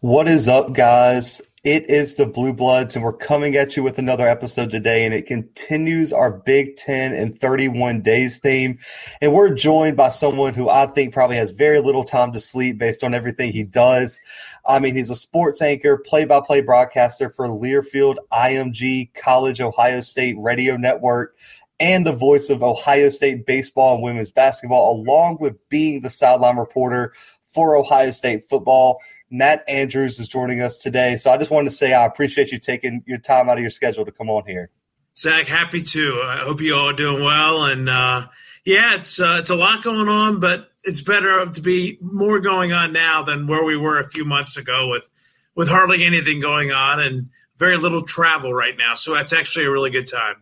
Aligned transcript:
What 0.00 0.28
is 0.28 0.46
up, 0.46 0.74
guys? 0.74 1.42
It 1.64 1.90
is 1.90 2.14
the 2.14 2.24
Blue 2.24 2.52
Bloods, 2.52 2.94
and 2.94 3.04
we're 3.04 3.12
coming 3.12 3.56
at 3.56 3.76
you 3.76 3.82
with 3.82 3.98
another 3.98 4.28
episode 4.28 4.70
today, 4.70 5.04
and 5.04 5.12
it 5.12 5.26
continues 5.26 6.12
our 6.12 6.30
Big 6.30 6.76
Ten 6.76 7.12
in 7.12 7.34
31 7.34 8.02
days 8.02 8.38
theme. 8.38 8.78
And 9.20 9.32
we're 9.32 9.54
joined 9.54 9.96
by 9.96 10.10
someone 10.10 10.54
who 10.54 10.68
I 10.68 10.86
think 10.86 11.12
probably 11.12 11.34
has 11.38 11.50
very 11.50 11.80
little 11.80 12.04
time 12.04 12.32
to 12.34 12.38
sleep 12.38 12.78
based 12.78 13.02
on 13.02 13.12
everything 13.12 13.50
he 13.50 13.64
does. 13.64 14.20
I 14.64 14.78
mean, 14.78 14.94
he's 14.94 15.10
a 15.10 15.16
sports 15.16 15.60
anchor, 15.60 15.96
play 15.96 16.24
by 16.24 16.42
play 16.46 16.60
broadcaster 16.60 17.30
for 17.30 17.48
Learfield 17.48 18.18
IMG 18.32 19.12
College 19.14 19.60
Ohio 19.60 19.98
State 19.98 20.36
Radio 20.38 20.76
Network 20.76 21.36
and 21.80 22.06
the 22.06 22.12
voice 22.12 22.50
of 22.50 22.62
Ohio 22.62 23.08
State 23.08 23.46
baseball 23.46 23.94
and 23.94 24.04
women's 24.04 24.30
basketball, 24.30 24.92
along 24.92 25.38
with 25.40 25.56
being 25.68 26.02
the 26.02 26.10
sideline 26.10 26.56
reporter 26.56 27.14
for 27.52 27.74
Ohio 27.74 28.12
State 28.12 28.48
football. 28.48 29.00
Matt 29.30 29.64
Andrews 29.68 30.18
is 30.18 30.28
joining 30.28 30.60
us 30.60 30.78
today. 30.78 31.16
So 31.16 31.30
I 31.30 31.36
just 31.36 31.50
wanted 31.50 31.70
to 31.70 31.76
say 31.76 31.92
I 31.92 32.06
appreciate 32.06 32.52
you 32.52 32.58
taking 32.58 33.02
your 33.06 33.18
time 33.18 33.48
out 33.48 33.58
of 33.58 33.60
your 33.60 33.70
schedule 33.70 34.04
to 34.04 34.12
come 34.12 34.30
on 34.30 34.44
here. 34.46 34.70
Zach, 35.16 35.46
happy 35.46 35.82
to. 35.82 36.20
I 36.22 36.38
hope 36.38 36.60
you 36.60 36.76
all 36.76 36.90
are 36.90 36.92
doing 36.92 37.22
well. 37.22 37.64
And 37.64 37.88
uh, 37.88 38.28
yeah, 38.64 38.94
it's 38.94 39.18
uh, 39.18 39.38
it's 39.40 39.50
a 39.50 39.56
lot 39.56 39.82
going 39.82 40.08
on, 40.08 40.40
but 40.40 40.70
it's 40.84 41.00
better 41.00 41.44
to 41.44 41.60
be 41.60 41.98
more 42.00 42.38
going 42.38 42.72
on 42.72 42.92
now 42.92 43.22
than 43.22 43.46
where 43.46 43.64
we 43.64 43.76
were 43.76 43.98
a 43.98 44.08
few 44.08 44.24
months 44.24 44.56
ago 44.56 44.88
with 44.88 45.02
with 45.54 45.68
hardly 45.68 46.04
anything 46.04 46.40
going 46.40 46.70
on 46.70 47.00
and 47.00 47.30
very 47.58 47.76
little 47.76 48.02
travel 48.02 48.54
right 48.54 48.76
now. 48.78 48.94
So 48.94 49.14
that's 49.14 49.32
actually 49.32 49.64
a 49.64 49.70
really 49.70 49.90
good 49.90 50.06
time. 50.06 50.36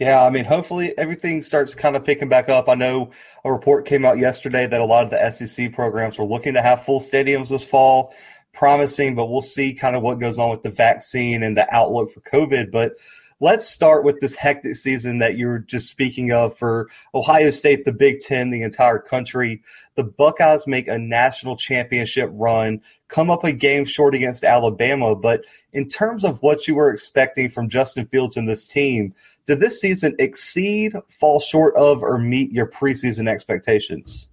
Yeah, 0.00 0.24
I 0.24 0.30
mean, 0.30 0.46
hopefully 0.46 0.96
everything 0.96 1.42
starts 1.42 1.74
kind 1.74 1.94
of 1.94 2.06
picking 2.06 2.30
back 2.30 2.48
up. 2.48 2.70
I 2.70 2.74
know 2.74 3.10
a 3.44 3.52
report 3.52 3.84
came 3.84 4.06
out 4.06 4.16
yesterday 4.16 4.66
that 4.66 4.80
a 4.80 4.84
lot 4.86 5.04
of 5.04 5.10
the 5.10 5.30
SEC 5.30 5.74
programs 5.74 6.18
were 6.18 6.24
looking 6.24 6.54
to 6.54 6.62
have 6.62 6.86
full 6.86 7.00
stadiums 7.00 7.48
this 7.48 7.62
fall, 7.62 8.14
promising, 8.54 9.14
but 9.14 9.26
we'll 9.26 9.42
see 9.42 9.74
kind 9.74 9.94
of 9.94 10.02
what 10.02 10.18
goes 10.18 10.38
on 10.38 10.48
with 10.48 10.62
the 10.62 10.70
vaccine 10.70 11.42
and 11.42 11.54
the 11.54 11.72
outlook 11.72 12.10
for 12.10 12.22
COVID. 12.22 12.70
But 12.70 12.94
let's 13.40 13.66
start 13.66 14.04
with 14.04 14.20
this 14.20 14.34
hectic 14.34 14.76
season 14.76 15.18
that 15.18 15.36
you 15.36 15.46
were 15.46 15.58
just 15.58 15.88
speaking 15.88 16.30
of 16.30 16.56
for 16.56 16.88
Ohio 17.14 17.50
State, 17.50 17.84
the 17.84 17.92
Big 17.92 18.20
Ten, 18.20 18.50
the 18.50 18.62
entire 18.62 18.98
country. 18.98 19.62
The 19.94 20.04
Buckeyes 20.04 20.66
make 20.66 20.86
a 20.88 20.98
national 20.98 21.56
championship 21.56 22.30
run, 22.32 22.80
come 23.08 23.30
up 23.30 23.44
a 23.44 23.52
game 23.52 23.86
short 23.86 24.14
against 24.14 24.44
Alabama. 24.44 25.16
But 25.16 25.44
in 25.72 25.88
terms 25.88 26.24
of 26.24 26.42
what 26.42 26.68
you 26.68 26.74
were 26.74 26.90
expecting 26.90 27.48
from 27.48 27.68
Justin 27.68 28.06
Fields 28.06 28.36
and 28.36 28.48
this 28.48 28.68
team, 28.68 29.14
did 29.46 29.60
this 29.60 29.80
season 29.80 30.14
exceed, 30.18 30.94
fall 31.08 31.40
short 31.40 31.74
of, 31.74 32.02
or 32.02 32.18
meet 32.18 32.52
your 32.52 32.66
preseason 32.66 33.28
expectations? 33.28 34.28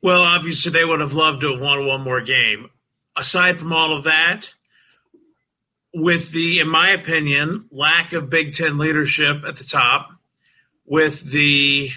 Well, 0.00 0.22
obviously, 0.22 0.72
they 0.72 0.84
would 0.84 1.00
have 1.00 1.12
loved 1.12 1.42
to 1.42 1.52
have 1.52 1.60
won 1.60 1.86
one 1.86 2.00
more 2.02 2.20
game. 2.20 2.70
Aside 3.16 3.58
from 3.58 3.72
all 3.72 3.96
of 3.96 4.04
that, 4.04 4.52
with 5.94 6.32
the, 6.32 6.60
in 6.60 6.68
my 6.68 6.90
opinion, 6.90 7.68
lack 7.70 8.12
of 8.12 8.30
Big 8.30 8.54
Ten 8.54 8.78
leadership 8.78 9.42
at 9.46 9.56
the 9.56 9.64
top, 9.64 10.10
with 10.84 11.22
the 11.30 11.90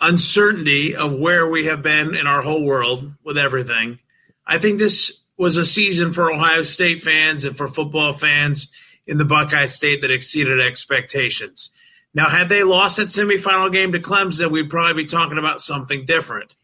uncertainty 0.00 0.96
of 0.96 1.18
where 1.18 1.48
we 1.48 1.66
have 1.66 1.82
been 1.82 2.14
in 2.14 2.26
our 2.26 2.42
whole 2.42 2.64
world 2.64 3.12
with 3.24 3.38
everything, 3.38 3.98
I 4.46 4.58
think 4.58 4.78
this 4.78 5.12
was 5.36 5.56
a 5.56 5.66
season 5.66 6.12
for 6.12 6.32
Ohio 6.32 6.62
State 6.62 7.02
fans 7.02 7.44
and 7.44 7.56
for 7.56 7.68
football 7.68 8.12
fans 8.12 8.68
in 9.06 9.18
the 9.18 9.24
Buckeye 9.24 9.66
State 9.66 10.02
that 10.02 10.10
exceeded 10.10 10.60
expectations. 10.60 11.70
Now, 12.14 12.28
had 12.28 12.48
they 12.48 12.62
lost 12.62 12.98
that 12.98 13.08
semifinal 13.08 13.72
game 13.72 13.92
to 13.92 13.98
Clemson, 13.98 14.50
we'd 14.50 14.70
probably 14.70 15.04
be 15.04 15.08
talking 15.08 15.38
about 15.38 15.62
something 15.62 16.04
different. 16.04 16.54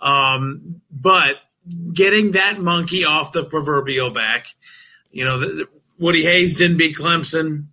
Um, 0.00 0.80
but 0.90 1.36
getting 1.92 2.32
that 2.32 2.58
monkey 2.58 3.04
off 3.04 3.32
the 3.32 3.44
proverbial 3.44 4.10
back, 4.10 4.48
you 5.10 5.24
know, 5.24 5.64
Woody 5.98 6.22
Hayes 6.24 6.54
didn't 6.54 6.76
beat 6.76 6.96
Clemson. 6.96 7.66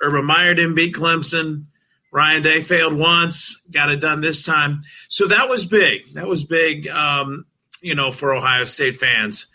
Urban 0.00 0.24
Meyer 0.24 0.54
didn't 0.54 0.74
beat 0.74 0.94
Clemson. 0.94 1.66
Ryan 2.10 2.42
Day 2.42 2.62
failed 2.62 2.98
once, 2.98 3.60
got 3.70 3.90
it 3.90 4.00
done 4.00 4.20
this 4.20 4.42
time. 4.42 4.82
So 5.08 5.26
that 5.28 5.48
was 5.48 5.66
big. 5.66 6.14
That 6.14 6.26
was 6.26 6.44
big, 6.44 6.88
um, 6.88 7.44
you 7.82 7.94
know, 7.94 8.12
for 8.12 8.34
Ohio 8.34 8.64
State 8.64 8.96
fans. 8.96 9.46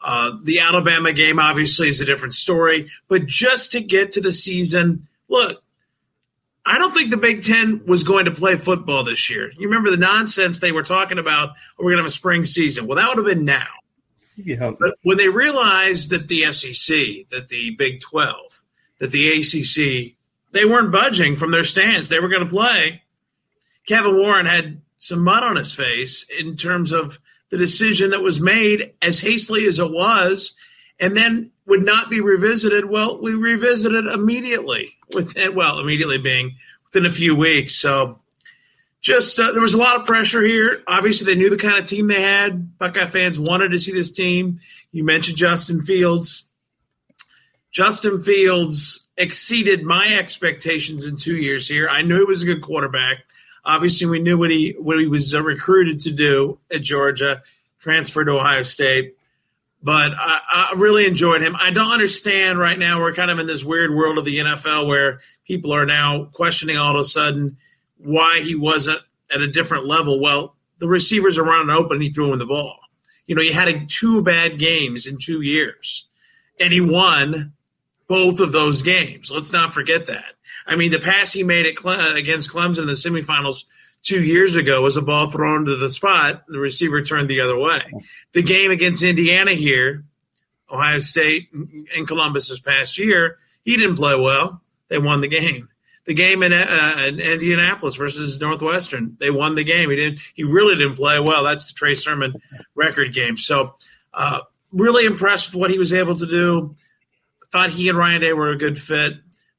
Uh, 0.00 0.36
the 0.42 0.60
Alabama 0.60 1.12
game 1.12 1.38
obviously 1.38 1.88
is 1.88 2.00
a 2.00 2.06
different 2.06 2.34
story, 2.34 2.90
but 3.08 3.26
just 3.26 3.72
to 3.72 3.80
get 3.80 4.12
to 4.12 4.20
the 4.20 4.32
season, 4.32 5.08
look, 5.28 5.62
I 6.64 6.78
don't 6.78 6.94
think 6.94 7.10
the 7.10 7.16
Big 7.16 7.44
Ten 7.44 7.82
was 7.86 8.04
going 8.04 8.26
to 8.26 8.30
play 8.30 8.56
football 8.56 9.02
this 9.02 9.28
year. 9.30 9.50
You 9.58 9.68
remember 9.68 9.90
the 9.90 9.96
nonsense 9.96 10.60
they 10.60 10.72
were 10.72 10.82
talking 10.82 11.18
about? 11.18 11.50
Oh, 11.50 11.54
we're 11.78 11.92
going 11.92 11.96
to 11.96 12.02
have 12.02 12.10
a 12.10 12.14
spring 12.14 12.44
season. 12.44 12.86
Well, 12.86 12.96
that 12.96 13.08
would 13.08 13.16
have 13.16 13.36
been 13.36 13.44
now. 13.44 13.66
But 14.78 14.94
when 15.02 15.16
they 15.16 15.28
realized 15.28 16.10
that 16.10 16.28
the 16.28 16.52
SEC, 16.52 17.28
that 17.30 17.48
the 17.48 17.70
Big 17.70 18.00
12, 18.00 18.62
that 19.00 19.10
the 19.10 19.32
ACC, 19.32 20.14
they 20.52 20.64
weren't 20.64 20.92
budging 20.92 21.36
from 21.36 21.50
their 21.50 21.64
stance, 21.64 22.08
they 22.08 22.20
were 22.20 22.28
going 22.28 22.44
to 22.44 22.48
play. 22.48 23.02
Kevin 23.86 24.16
Warren 24.16 24.46
had 24.46 24.80
some 24.98 25.20
mud 25.20 25.42
on 25.42 25.56
his 25.56 25.72
face 25.72 26.24
in 26.38 26.56
terms 26.56 26.92
of 26.92 27.18
the 27.50 27.58
decision 27.58 28.10
that 28.10 28.22
was 28.22 28.40
made 28.40 28.92
as 29.00 29.20
hastily 29.20 29.66
as 29.66 29.78
it 29.78 29.90
was 29.90 30.54
and 31.00 31.16
then 31.16 31.50
would 31.66 31.84
not 31.84 32.10
be 32.10 32.20
revisited. 32.20 32.84
Well, 32.84 33.20
we 33.20 33.34
revisited 33.34 34.06
immediately 34.06 34.94
within, 35.14 35.54
well, 35.54 35.78
immediately 35.78 36.18
being 36.18 36.56
within 36.86 37.06
a 37.06 37.12
few 37.12 37.34
weeks. 37.34 37.76
So 37.76 38.20
just 39.00 39.38
uh, 39.38 39.52
there 39.52 39.62
was 39.62 39.74
a 39.74 39.78
lot 39.78 39.96
of 39.96 40.06
pressure 40.06 40.42
here. 40.42 40.82
Obviously, 40.86 41.26
they 41.26 41.38
knew 41.38 41.50
the 41.50 41.56
kind 41.56 41.78
of 41.78 41.84
team 41.84 42.08
they 42.08 42.20
had. 42.20 42.78
Buckeye 42.78 43.06
fans 43.06 43.38
wanted 43.38 43.70
to 43.70 43.78
see 43.78 43.92
this 43.92 44.10
team. 44.10 44.60
You 44.92 45.04
mentioned 45.04 45.36
Justin 45.36 45.84
Fields. 45.84 46.44
Justin 47.70 48.22
Fields 48.24 49.06
exceeded 49.16 49.82
my 49.82 50.14
expectations 50.14 51.04
in 51.04 51.16
two 51.16 51.36
years 51.36 51.68
here. 51.68 51.88
I 51.88 52.02
knew 52.02 52.18
he 52.18 52.24
was 52.24 52.42
a 52.42 52.46
good 52.46 52.62
quarterback. 52.62 53.18
Obviously, 53.64 54.06
we 54.06 54.20
knew 54.20 54.38
what 54.38 54.50
he 54.50 54.74
what 54.78 54.98
he 54.98 55.06
was 55.06 55.34
uh, 55.34 55.42
recruited 55.42 56.00
to 56.00 56.10
do 56.10 56.58
at 56.72 56.82
Georgia, 56.82 57.42
transferred 57.80 58.24
to 58.24 58.32
Ohio 58.32 58.62
State. 58.62 59.14
But 59.80 60.12
I, 60.12 60.40
I 60.50 60.72
really 60.76 61.06
enjoyed 61.06 61.40
him. 61.40 61.54
I 61.54 61.70
don't 61.70 61.92
understand 61.92 62.58
right 62.58 62.78
now. 62.78 63.00
We're 63.00 63.14
kind 63.14 63.30
of 63.30 63.38
in 63.38 63.46
this 63.46 63.62
weird 63.62 63.94
world 63.94 64.18
of 64.18 64.24
the 64.24 64.38
NFL 64.38 64.88
where 64.88 65.20
people 65.46 65.72
are 65.72 65.86
now 65.86 66.24
questioning 66.24 66.76
all 66.76 66.96
of 66.96 67.00
a 67.00 67.04
sudden 67.04 67.58
why 67.98 68.40
he 68.40 68.54
wasn't 68.54 69.00
at 69.30 69.40
a 69.40 69.50
different 69.50 69.86
level. 69.86 70.20
Well, 70.20 70.56
the 70.78 70.88
receivers 70.88 71.38
are 71.38 71.44
running 71.44 71.70
open. 71.70 72.00
He 72.00 72.10
threw 72.10 72.32
him 72.32 72.38
the 72.38 72.46
ball. 72.46 72.78
You 73.26 73.34
know, 73.34 73.42
he 73.42 73.52
had 73.52 73.88
two 73.90 74.22
bad 74.22 74.58
games 74.58 75.06
in 75.06 75.18
two 75.18 75.42
years, 75.42 76.06
and 76.58 76.72
he 76.72 76.80
won 76.80 77.52
both 78.06 78.40
of 78.40 78.52
those 78.52 78.82
games. 78.82 79.30
Let's 79.30 79.52
not 79.52 79.74
forget 79.74 80.06
that. 80.06 80.34
I 80.66 80.76
mean, 80.76 80.90
the 80.90 80.98
pass 80.98 81.32
he 81.32 81.42
made 81.42 81.66
Cle- 81.76 82.16
against 82.16 82.50
Clemson 82.50 82.78
in 82.78 82.86
the 82.86 82.92
semifinals 82.92 83.64
two 84.02 84.22
years 84.22 84.56
ago 84.56 84.82
was 84.82 84.96
a 84.96 85.02
ball 85.02 85.30
thrown 85.30 85.66
to 85.66 85.76
the 85.76 85.90
spot. 85.90 86.44
The 86.48 86.58
receiver 86.58 87.02
turned 87.02 87.28
the 87.28 87.40
other 87.40 87.58
way. 87.58 87.82
The 88.32 88.42
game 88.42 88.70
against 88.70 89.02
Indiana 89.02 89.52
here, 89.52 90.04
Ohio 90.70 91.00
State 91.00 91.48
and 91.52 92.06
Columbus 92.06 92.48
this 92.48 92.60
past 92.60 92.96
year, 92.98 93.38
he 93.62 93.76
didn't 93.76 93.96
play 93.96 94.14
well. 94.14 94.62
They 94.88 94.98
won 94.98 95.20
the 95.20 95.28
game. 95.28 95.68
The 96.08 96.14
game 96.14 96.42
in, 96.42 96.54
uh, 96.54 97.04
in 97.06 97.20
Indianapolis 97.20 97.96
versus 97.96 98.40
Northwestern, 98.40 99.18
they 99.20 99.30
won 99.30 99.54
the 99.56 99.62
game. 99.62 99.90
He 99.90 99.96
didn't. 99.96 100.20
He 100.32 100.42
really 100.42 100.74
didn't 100.74 100.96
play 100.96 101.20
well. 101.20 101.44
That's 101.44 101.66
the 101.66 101.74
Trey 101.74 101.94
Sermon 101.94 102.32
record 102.74 103.12
game. 103.12 103.36
So, 103.36 103.74
uh, 104.14 104.40
really 104.72 105.04
impressed 105.04 105.48
with 105.48 105.60
what 105.60 105.70
he 105.70 105.78
was 105.78 105.92
able 105.92 106.16
to 106.16 106.26
do. 106.26 106.74
Thought 107.52 107.70
he 107.70 107.90
and 107.90 107.98
Ryan 107.98 108.22
Day 108.22 108.32
were 108.32 108.48
a 108.48 108.56
good 108.56 108.80
fit. 108.80 109.16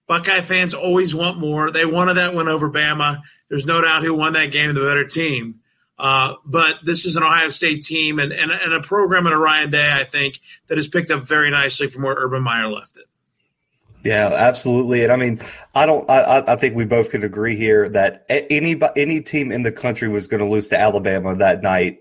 Buckeye 0.07 0.41
fans 0.41 0.73
always 0.73 1.13
want 1.13 1.37
more. 1.37 1.69
They 1.69 1.85
wanted 1.85 2.15
that 2.15 2.33
win 2.33 2.47
over 2.47 2.67
Bama. 2.67 3.21
There's 3.49 3.67
no 3.67 3.81
doubt 3.81 4.03
who 4.03 4.15
won 4.15 4.33
that 4.33 4.47
game, 4.47 4.73
the 4.73 4.81
better 4.81 5.05
team. 5.05 5.59
Uh, 5.99 6.33
but 6.45 6.77
this 6.83 7.05
is 7.05 7.15
an 7.15 7.21
Ohio 7.21 7.49
State 7.49 7.83
team 7.83 8.17
and, 8.17 8.31
and, 8.31 8.51
and 8.51 8.73
a 8.73 8.81
program 8.81 9.27
a 9.27 9.37
Ryan 9.37 9.69
Day, 9.69 9.91
I 9.91 10.03
think, 10.03 10.39
that 10.67 10.79
has 10.79 10.87
picked 10.87 11.11
up 11.11 11.27
very 11.27 11.51
nicely 11.51 11.87
from 11.87 12.01
where 12.01 12.15
Urban 12.15 12.41
Meyer 12.41 12.69
left 12.69 12.97
it. 12.97 13.05
Yeah, 14.03 14.27
absolutely. 14.27 15.03
And 15.03 15.11
I 15.11 15.17
mean, 15.17 15.41
I 15.75 15.85
don't. 15.85 16.09
I, 16.09 16.43
I 16.47 16.55
think 16.55 16.75
we 16.75 16.85
both 16.85 17.09
could 17.09 17.23
agree 17.23 17.57
here 17.57 17.89
that 17.89 18.25
any 18.29 18.79
any 18.95 19.21
team 19.21 19.51
in 19.51 19.63
the 19.63 19.71
country 19.71 20.07
was 20.07 20.27
going 20.27 20.41
to 20.41 20.49
lose 20.49 20.67
to 20.69 20.79
Alabama 20.79 21.35
that 21.35 21.61
night 21.61 21.99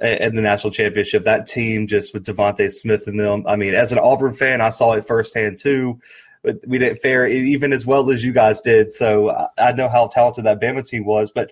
in 0.00 0.34
the 0.34 0.42
national 0.42 0.72
championship. 0.72 1.24
That 1.24 1.46
team 1.46 1.86
just 1.86 2.12
with 2.12 2.24
DeVonta 2.24 2.72
Smith 2.72 3.06
and 3.06 3.20
them. 3.20 3.44
I 3.46 3.56
mean, 3.56 3.74
as 3.74 3.92
an 3.92 3.98
Auburn 3.98 4.32
fan, 4.32 4.60
I 4.60 4.70
saw 4.70 4.92
it 4.92 5.06
firsthand 5.06 5.58
too 5.58 6.00
but 6.42 6.56
we 6.66 6.78
didn't 6.78 6.98
fare 6.98 7.26
even 7.26 7.72
as 7.72 7.86
well 7.86 8.10
as 8.10 8.24
you 8.24 8.32
guys 8.32 8.60
did. 8.60 8.92
So 8.92 9.46
I 9.58 9.72
know 9.72 9.88
how 9.88 10.08
talented 10.08 10.44
that 10.44 10.60
Bama 10.60 10.86
team 10.86 11.04
was, 11.04 11.30
but 11.30 11.50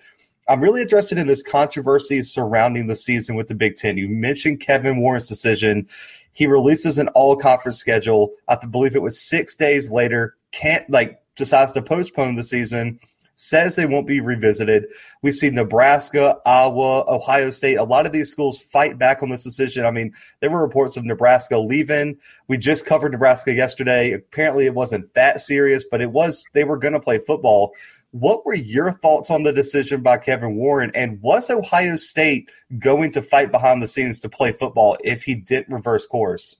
I'm 0.48 0.60
really 0.60 0.82
interested 0.82 1.18
in 1.18 1.26
this 1.26 1.42
controversy 1.42 2.22
surrounding 2.22 2.86
the 2.86 2.96
season 2.96 3.34
with 3.34 3.48
the 3.48 3.54
Big 3.54 3.76
Ten. 3.76 3.96
You 3.96 4.08
mentioned 4.08 4.60
Kevin 4.60 5.00
Warren's 5.00 5.28
decision. 5.28 5.88
He 6.36 6.46
releases 6.46 6.98
an 6.98 7.08
all 7.08 7.34
conference 7.34 7.78
schedule. 7.78 8.34
I 8.46 8.56
believe 8.56 8.94
it 8.94 9.00
was 9.00 9.18
six 9.18 9.56
days 9.56 9.90
later. 9.90 10.36
Can't 10.52 10.88
like 10.90 11.18
decides 11.34 11.72
to 11.72 11.80
postpone 11.80 12.34
the 12.34 12.44
season. 12.44 13.00
says 13.36 13.74
they 13.74 13.86
won't 13.86 14.06
be 14.06 14.20
revisited. 14.20 14.86
We 15.22 15.32
see 15.32 15.48
Nebraska, 15.48 16.38
Iowa, 16.44 17.04
Ohio 17.08 17.50
State. 17.50 17.76
A 17.76 17.84
lot 17.84 18.04
of 18.04 18.12
these 18.12 18.30
schools 18.30 18.58
fight 18.58 18.98
back 18.98 19.22
on 19.22 19.30
this 19.30 19.44
decision. 19.44 19.86
I 19.86 19.90
mean, 19.90 20.12
there 20.40 20.50
were 20.50 20.60
reports 20.60 20.98
of 20.98 21.06
Nebraska 21.06 21.56
leaving. 21.58 22.18
We 22.48 22.58
just 22.58 22.84
covered 22.84 23.12
Nebraska 23.12 23.52
yesterday. 23.52 24.12
Apparently, 24.12 24.66
it 24.66 24.74
wasn't 24.74 25.12
that 25.14 25.40
serious, 25.40 25.84
but 25.90 26.02
it 26.02 26.10
was. 26.10 26.44
They 26.52 26.64
were 26.64 26.78
going 26.78 26.94
to 26.94 27.00
play 27.00 27.18
football. 27.18 27.72
What 28.18 28.46
were 28.46 28.54
your 28.54 28.92
thoughts 28.92 29.30
on 29.30 29.42
the 29.42 29.52
decision 29.52 30.00
by 30.00 30.16
Kevin 30.16 30.56
Warren? 30.56 30.90
And 30.94 31.20
was 31.20 31.50
Ohio 31.50 31.96
State 31.96 32.48
going 32.78 33.12
to 33.12 33.20
fight 33.20 33.52
behind 33.52 33.82
the 33.82 33.86
scenes 33.86 34.18
to 34.20 34.28
play 34.30 34.52
football 34.52 34.96
if 35.04 35.22
he 35.22 35.34
didn't 35.34 35.74
reverse 35.74 36.06
course? 36.06 36.56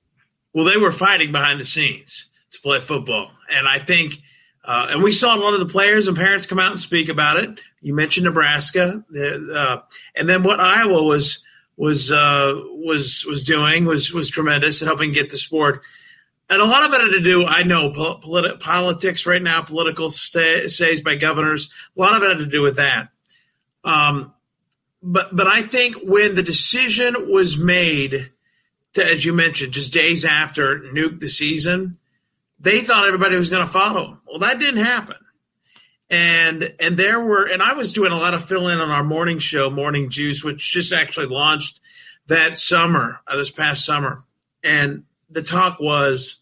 Well, 0.53 0.67
they 0.67 0.77
were 0.77 0.93
fighting 0.93 1.33
behind 1.33 1.59
the 1.59 1.65
scenes 1.65 2.27
to 2.51 2.61
play 2.61 2.81
football. 2.81 3.31
And 3.51 3.67
I 3.67 3.79
think, 3.79 4.19
uh, 4.67 4.89
and 4.91 5.03
we 5.03 5.13
saw 5.13 5.35
a 5.35 5.41
lot 5.41 5.55
of 5.55 5.61
the 5.61 5.73
players 5.73 6.07
and 6.07 6.15
parents 6.15 6.45
come 6.45 6.59
out 6.59 6.73
and 6.73 6.81
speak 6.81 7.09
about 7.09 7.39
it. 7.39 7.59
You 7.81 7.95
mentioned 7.95 8.25
Nebraska, 8.25 9.03
uh, 9.19 9.79
and 10.15 10.29
then 10.29 10.43
what 10.43 10.61
Iowa 10.61 11.05
was 11.05 11.43
was 11.79 12.11
uh, 12.11 12.55
was 12.73 13.25
was 13.27 13.45
doing 13.45 13.85
was 13.87 14.13
was 14.13 14.29
tremendous 14.29 14.83
in 14.83 14.89
helping 14.89 15.13
get 15.13 15.31
the 15.31 15.39
sport 15.39 15.83
and 16.49 16.63
a 16.63 16.65
lot 16.65 16.85
of 16.85 16.93
it 16.95 17.01
had 17.01 17.13
to 17.13 17.21
do, 17.21 17.45
I 17.45 17.65
know, 17.65 17.91
politi- 17.91 18.61
politics 18.61 19.27
right 19.27 19.43
now, 19.43 19.63
political 19.63 20.11
stay, 20.11 20.69
stays 20.69 21.01
by 21.01 21.17
governors. 21.17 21.71
A 21.97 22.01
lot 22.01 22.17
of 22.17 22.23
it 22.23 22.29
had 22.29 22.39
to 22.39 22.47
do 22.47 22.63
with 22.63 22.77
that. 22.77 23.09
Um, 23.83 24.33
but 25.03 25.35
but 25.35 25.47
I 25.47 25.63
think 25.63 25.97
when 26.03 26.35
the 26.35 26.43
decision 26.43 27.31
was 27.31 27.57
made, 27.57 28.31
to, 28.95 29.05
as 29.05 29.25
you 29.25 29.33
mentioned, 29.33 29.73
just 29.73 29.93
days 29.93 30.25
after 30.25 30.81
nuke 30.81 31.21
the 31.21 31.29
season, 31.29 31.99
they 32.59 32.81
thought 32.81 33.07
everybody 33.07 33.37
was 33.37 33.51
going 33.51 33.67
to 33.67 33.73
follow. 33.73 34.19
Well, 34.27 34.41
that 34.41 34.59
didn't 34.59 34.85
happen. 34.85 35.17
And 36.09 36.75
and 36.79 36.97
there 36.97 37.21
were, 37.21 37.45
and 37.45 37.63
I 37.63 37.75
was 37.75 37.93
doing 37.93 38.13
a 38.13 38.17
lot 38.17 38.35
of 38.35 38.47
fill 38.47 38.69
in 38.69 38.79
on 38.79 38.91
our 38.91 39.05
morning 39.05 39.41
show, 39.41 39.69
Morning 39.69 40.11
Juice, 40.11 40.45
which 40.45 40.73
just 40.73 40.93
actually 40.93 41.27
launched 41.27 41.81
that 42.29 42.59
summer, 42.59 43.21
uh, 43.27 43.37
this 43.37 43.51
past 43.51 43.85
summer, 43.85 44.23
and 44.63 45.05
the 45.31 45.43
talk 45.43 45.81
was 45.81 46.37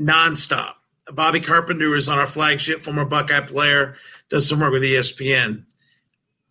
nonstop. 0.00 0.74
Bobby 1.12 1.40
Carpenter 1.40 1.94
is 1.94 2.08
on 2.08 2.18
our 2.18 2.26
flagship, 2.26 2.82
former 2.82 3.04
Buckeye 3.04 3.40
player, 3.46 3.96
does 4.28 4.48
some 4.48 4.60
work 4.60 4.72
with 4.72 4.82
ESPN. 4.82 5.64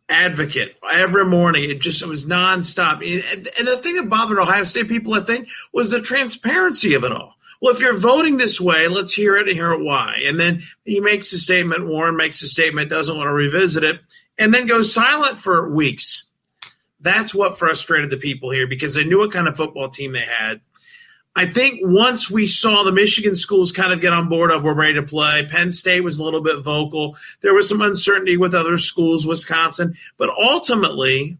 Advocate 0.07 0.77
every 0.89 1.25
morning. 1.25 1.69
It 1.69 1.81
just 1.81 2.01
it 2.01 2.07
was 2.07 2.25
nonstop. 2.25 3.01
And, 3.01 3.49
and 3.57 3.67
the 3.67 3.77
thing 3.77 3.95
that 3.95 4.09
bothered 4.09 4.37
Ohio 4.37 4.63
State 4.63 4.87
people, 4.87 5.13
I 5.15 5.21
think, 5.21 5.49
was 5.73 5.89
the 5.89 5.99
transparency 5.99 6.93
of 6.93 7.03
it 7.03 7.11
all. 7.11 7.33
Well, 7.61 7.73
if 7.73 7.79
you're 7.79 7.97
voting 7.97 8.37
this 8.37 8.61
way, 8.61 8.87
let's 8.87 9.13
hear 9.13 9.35
it 9.37 9.47
and 9.47 9.57
hear 9.57 9.71
it 9.71 9.83
why. 9.83 10.21
And 10.25 10.39
then 10.39 10.61
he 10.83 10.99
makes 10.99 11.33
a 11.33 11.39
statement. 11.39 11.87
Warren 11.87 12.15
makes 12.15 12.41
a 12.43 12.47
statement, 12.47 12.89
doesn't 12.89 13.17
want 13.17 13.27
to 13.27 13.33
revisit 13.33 13.83
it, 13.83 13.99
and 14.37 14.53
then 14.53 14.67
goes 14.67 14.93
silent 14.93 15.39
for 15.39 15.71
weeks. 15.71 16.25
That's 16.99 17.33
what 17.33 17.57
frustrated 17.57 18.09
the 18.09 18.17
people 18.17 18.51
here 18.51 18.67
because 18.67 18.93
they 18.93 19.03
knew 19.03 19.19
what 19.19 19.31
kind 19.31 19.47
of 19.47 19.57
football 19.57 19.89
team 19.89 20.11
they 20.11 20.19
had 20.19 20.61
I 21.37 21.45
think 21.45 21.81
once 21.83 22.29
we 22.29 22.47
saw 22.47 22.83
the 22.83 22.93
Michigan 22.93 23.35
schools 23.35 23.73
kind 23.73 23.91
of 23.91 23.99
get 23.99 24.13
on 24.13 24.29
board 24.29 24.51
of 24.51 24.63
we're 24.63 24.73
ready 24.73 24.93
to 24.93 25.03
play, 25.03 25.45
Penn 25.51 25.71
State 25.71 26.01
was 26.01 26.17
a 26.17 26.23
little 26.23 26.41
bit 26.41 26.63
vocal. 26.63 27.17
There 27.41 27.53
was 27.53 27.67
some 27.67 27.81
uncertainty 27.81 28.37
with 28.37 28.55
other 28.55 28.77
schools, 28.77 29.27
Wisconsin, 29.27 29.97
but 30.17 30.29
ultimately 30.29 31.37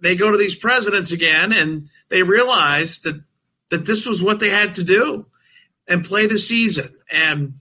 they 0.00 0.16
go 0.16 0.30
to 0.30 0.38
these 0.38 0.54
presidents 0.54 1.12
again 1.12 1.52
and 1.52 1.90
they 2.08 2.22
realize 2.22 3.00
that 3.00 3.22
that 3.68 3.86
this 3.86 4.04
was 4.04 4.22
what 4.22 4.38
they 4.38 4.50
had 4.50 4.74
to 4.74 4.84
do 4.84 5.24
and 5.88 6.04
play 6.04 6.26
the 6.26 6.38
season. 6.38 6.94
And 7.10 7.54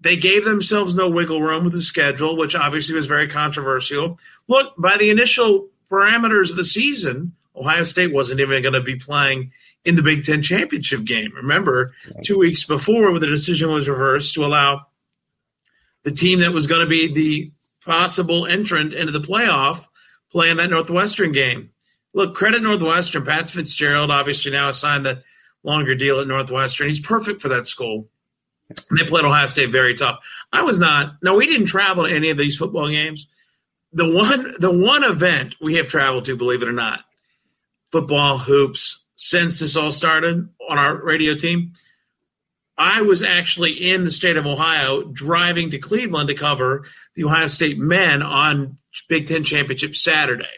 they 0.00 0.16
gave 0.16 0.44
themselves 0.44 0.94
no 0.94 1.08
wiggle 1.08 1.40
room 1.40 1.64
with 1.64 1.72
the 1.72 1.80
schedule, 1.80 2.36
which 2.36 2.56
obviously 2.56 2.94
was 2.94 3.06
very 3.06 3.28
controversial. 3.28 4.18
Look, 4.48 4.74
by 4.76 4.96
the 4.96 5.10
initial 5.10 5.68
parameters 5.90 6.50
of 6.50 6.56
the 6.56 6.64
season, 6.64 7.34
Ohio 7.56 7.84
State 7.84 8.12
wasn't 8.12 8.40
even 8.40 8.62
going 8.62 8.74
to 8.74 8.80
be 8.80 8.96
playing 8.96 9.52
in 9.84 9.96
the 9.96 10.02
Big 10.02 10.24
Ten 10.24 10.42
championship 10.42 11.04
game. 11.04 11.32
Remember, 11.34 11.92
two 12.24 12.38
weeks 12.38 12.64
before, 12.64 13.12
when 13.12 13.20
the 13.20 13.26
decision 13.26 13.72
was 13.72 13.88
reversed 13.88 14.34
to 14.34 14.44
allow 14.44 14.86
the 16.04 16.10
team 16.12 16.40
that 16.40 16.52
was 16.52 16.66
going 16.66 16.80
to 16.80 16.88
be 16.88 17.12
the 17.12 17.52
possible 17.84 18.46
entrant 18.46 18.94
into 18.94 19.12
the 19.12 19.20
playoff 19.20 19.86
play 20.30 20.50
in 20.50 20.56
that 20.56 20.70
Northwestern 20.70 21.32
game. 21.32 21.70
Look, 22.12 22.34
credit 22.34 22.62
Northwestern. 22.62 23.24
Pat 23.24 23.50
Fitzgerald 23.50 24.10
obviously 24.10 24.52
now 24.52 24.70
signed 24.70 25.04
the 25.04 25.22
longer 25.62 25.94
deal 25.94 26.20
at 26.20 26.26
Northwestern. 26.26 26.88
He's 26.88 27.00
perfect 27.00 27.42
for 27.42 27.48
that 27.50 27.66
school. 27.66 28.08
And 28.68 28.98
they 28.98 29.04
played 29.04 29.24
Ohio 29.24 29.46
State 29.46 29.70
very 29.70 29.94
tough. 29.94 30.20
I 30.52 30.62
was 30.62 30.78
not. 30.78 31.16
No, 31.22 31.34
we 31.34 31.46
didn't 31.46 31.66
travel 31.66 32.04
to 32.04 32.10
any 32.14 32.30
of 32.30 32.38
these 32.38 32.56
football 32.56 32.88
games. 32.88 33.26
The 33.92 34.10
one, 34.10 34.54
the 34.58 34.70
one 34.70 35.04
event 35.04 35.54
we 35.60 35.74
have 35.74 35.88
traveled 35.88 36.24
to, 36.24 36.36
believe 36.36 36.62
it 36.62 36.68
or 36.68 36.72
not, 36.72 37.00
football, 37.92 38.38
hoops, 38.38 39.03
since 39.16 39.60
this 39.60 39.76
all 39.76 39.90
started 39.90 40.48
on 40.68 40.78
our 40.78 40.96
radio 40.96 41.34
team. 41.34 41.72
I 42.76 43.02
was 43.02 43.22
actually 43.22 43.72
in 43.72 44.04
the 44.04 44.10
state 44.10 44.36
of 44.36 44.46
Ohio 44.46 45.04
driving 45.04 45.70
to 45.70 45.78
Cleveland 45.78 46.28
to 46.28 46.34
cover 46.34 46.84
the 47.14 47.24
Ohio 47.24 47.46
State 47.46 47.78
men 47.78 48.20
on 48.20 48.78
Big 49.08 49.26
Ten 49.26 49.44
Championship 49.44 49.94
Saturday 49.94 50.48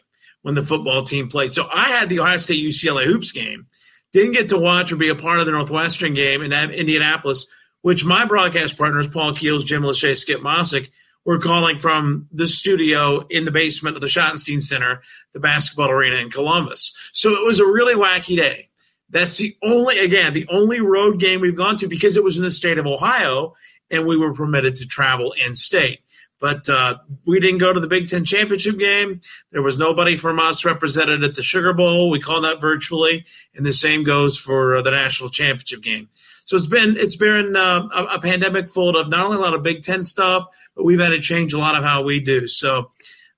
when 0.42 0.54
the 0.54 0.64
football 0.64 1.02
team 1.02 1.28
played. 1.28 1.52
So 1.52 1.68
I 1.70 1.88
had 1.88 2.08
the 2.08 2.20
Ohio 2.20 2.38
State 2.38 2.64
UCLA 2.64 3.04
hoops 3.04 3.32
game. 3.32 3.66
Didn't 4.12 4.32
get 4.32 4.48
to 4.48 4.58
watch 4.58 4.92
or 4.92 4.96
be 4.96 5.10
a 5.10 5.14
part 5.14 5.40
of 5.40 5.46
the 5.46 5.52
Northwestern 5.52 6.14
game 6.14 6.40
in 6.40 6.52
Indianapolis, 6.52 7.46
which 7.82 8.04
my 8.04 8.24
broadcast 8.24 8.78
partners, 8.78 9.08
Paul 9.08 9.34
Keels, 9.34 9.64
Jim 9.64 9.82
Lachey, 9.82 10.16
Skip 10.16 10.40
Mosic, 10.40 10.90
we're 11.26 11.38
calling 11.38 11.80
from 11.80 12.28
the 12.32 12.46
studio 12.46 13.26
in 13.28 13.44
the 13.44 13.50
basement 13.50 13.96
of 13.96 14.00
the 14.00 14.06
Schottenstein 14.06 14.62
Center, 14.62 15.02
the 15.32 15.40
basketball 15.40 15.90
arena 15.90 16.18
in 16.18 16.30
Columbus. 16.30 16.92
So 17.12 17.32
it 17.32 17.44
was 17.44 17.58
a 17.58 17.66
really 17.66 17.94
wacky 17.94 18.36
day. 18.36 18.68
That's 19.10 19.36
the 19.36 19.56
only, 19.62 19.98
again, 19.98 20.32
the 20.34 20.46
only 20.48 20.80
road 20.80 21.18
game 21.18 21.40
we've 21.40 21.56
gone 21.56 21.78
to 21.78 21.88
because 21.88 22.16
it 22.16 22.22
was 22.22 22.36
in 22.36 22.44
the 22.44 22.50
state 22.50 22.78
of 22.78 22.86
Ohio 22.86 23.54
and 23.90 24.06
we 24.06 24.16
were 24.16 24.34
permitted 24.34 24.76
to 24.76 24.86
travel 24.86 25.32
in 25.32 25.56
state. 25.56 26.00
But 26.40 26.68
uh, 26.68 26.98
we 27.26 27.40
didn't 27.40 27.58
go 27.58 27.72
to 27.72 27.80
the 27.80 27.86
Big 27.88 28.08
Ten 28.08 28.24
championship 28.24 28.78
game. 28.78 29.20
There 29.50 29.62
was 29.62 29.78
nobody 29.78 30.16
from 30.16 30.38
us 30.38 30.64
represented 30.64 31.24
at 31.24 31.34
the 31.34 31.42
Sugar 31.42 31.72
Bowl. 31.72 32.10
We 32.10 32.20
call 32.20 32.42
that 32.42 32.60
virtually, 32.60 33.24
and 33.54 33.64
the 33.64 33.72
same 33.72 34.04
goes 34.04 34.36
for 34.36 34.76
uh, 34.76 34.82
the 34.82 34.90
national 34.90 35.30
championship 35.30 35.82
game. 35.82 36.08
So 36.44 36.56
it's 36.56 36.66
been 36.66 36.96
it's 36.98 37.16
been 37.16 37.56
uh, 37.56 37.88
a, 37.92 38.04
a 38.04 38.20
pandemic 38.20 38.68
full 38.68 38.98
of 38.98 39.08
not 39.08 39.24
only 39.24 39.38
a 39.38 39.40
lot 39.40 39.54
of 39.54 39.62
Big 39.62 39.82
Ten 39.82 40.04
stuff, 40.04 40.46
but 40.76 40.84
we've 40.84 41.00
had 41.00 41.10
to 41.10 41.20
change 41.20 41.52
a 41.52 41.58
lot 41.58 41.74
of 41.74 41.82
how 41.82 42.02
we 42.02 42.20
do. 42.20 42.46
So, 42.46 42.90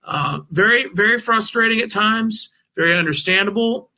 uh, 0.04 0.40
very, 0.50 0.86
very 0.92 1.18
frustrating 1.18 1.80
at 1.80 1.90
times, 1.90 2.50
very 2.76 2.96
understandable, 2.98 3.90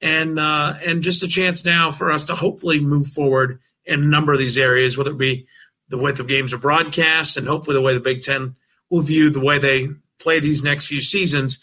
and 0.00 0.38
uh, 0.38 0.74
and 0.84 1.02
just 1.02 1.22
a 1.22 1.28
chance 1.28 1.64
now 1.64 1.92
for 1.92 2.10
us 2.10 2.24
to 2.24 2.34
hopefully 2.34 2.80
move 2.80 3.06
forward 3.06 3.60
in 3.84 4.02
a 4.02 4.06
number 4.06 4.32
of 4.32 4.38
these 4.38 4.58
areas, 4.58 4.96
whether 4.96 5.12
it 5.12 5.18
be 5.18 5.46
the 5.88 5.98
way 5.98 6.12
the 6.12 6.24
games 6.24 6.52
are 6.52 6.58
broadcast, 6.58 7.36
and 7.36 7.46
hopefully 7.46 7.74
the 7.74 7.82
way 7.82 7.94
the 7.94 8.00
Big 8.00 8.22
Ten 8.22 8.56
will 8.90 9.00
view 9.00 9.30
the 9.30 9.40
way 9.40 9.58
they 9.58 9.88
play 10.18 10.40
these 10.40 10.62
next 10.62 10.86
few 10.86 11.00
seasons. 11.00 11.58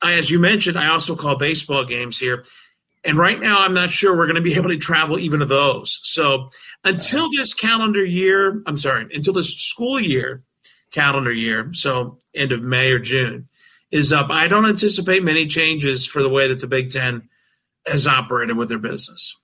I, 0.00 0.14
as 0.14 0.30
you 0.30 0.38
mentioned, 0.38 0.78
I 0.78 0.88
also 0.88 1.16
call 1.16 1.36
baseball 1.36 1.84
games 1.84 2.18
here. 2.18 2.44
And 3.04 3.18
right 3.18 3.40
now, 3.40 3.60
I'm 3.60 3.74
not 3.74 3.90
sure 3.90 4.16
we're 4.16 4.26
going 4.26 4.36
to 4.36 4.42
be 4.42 4.54
able 4.56 4.68
to 4.68 4.78
travel 4.78 5.18
even 5.18 5.40
to 5.40 5.46
those. 5.46 6.00
So 6.02 6.50
until 6.84 7.30
this 7.30 7.54
calendar 7.54 8.04
year, 8.04 8.62
I'm 8.66 8.76
sorry, 8.76 9.06
until 9.12 9.32
this 9.32 9.54
school 9.54 10.00
year 10.00 10.42
calendar 10.92 11.32
year, 11.32 11.70
so 11.72 12.18
end 12.34 12.52
of 12.52 12.62
May 12.62 12.90
or 12.90 12.98
June, 12.98 13.48
is 13.90 14.12
up. 14.12 14.30
I 14.30 14.48
don't 14.48 14.66
anticipate 14.66 15.22
many 15.22 15.46
changes 15.46 16.06
for 16.06 16.22
the 16.22 16.30
way 16.30 16.48
that 16.48 16.60
the 16.60 16.66
Big 16.66 16.90
Ten 16.90 17.28
has 17.86 18.06
operated 18.06 18.56
with 18.56 18.68
their 18.68 18.78
business. 18.78 19.36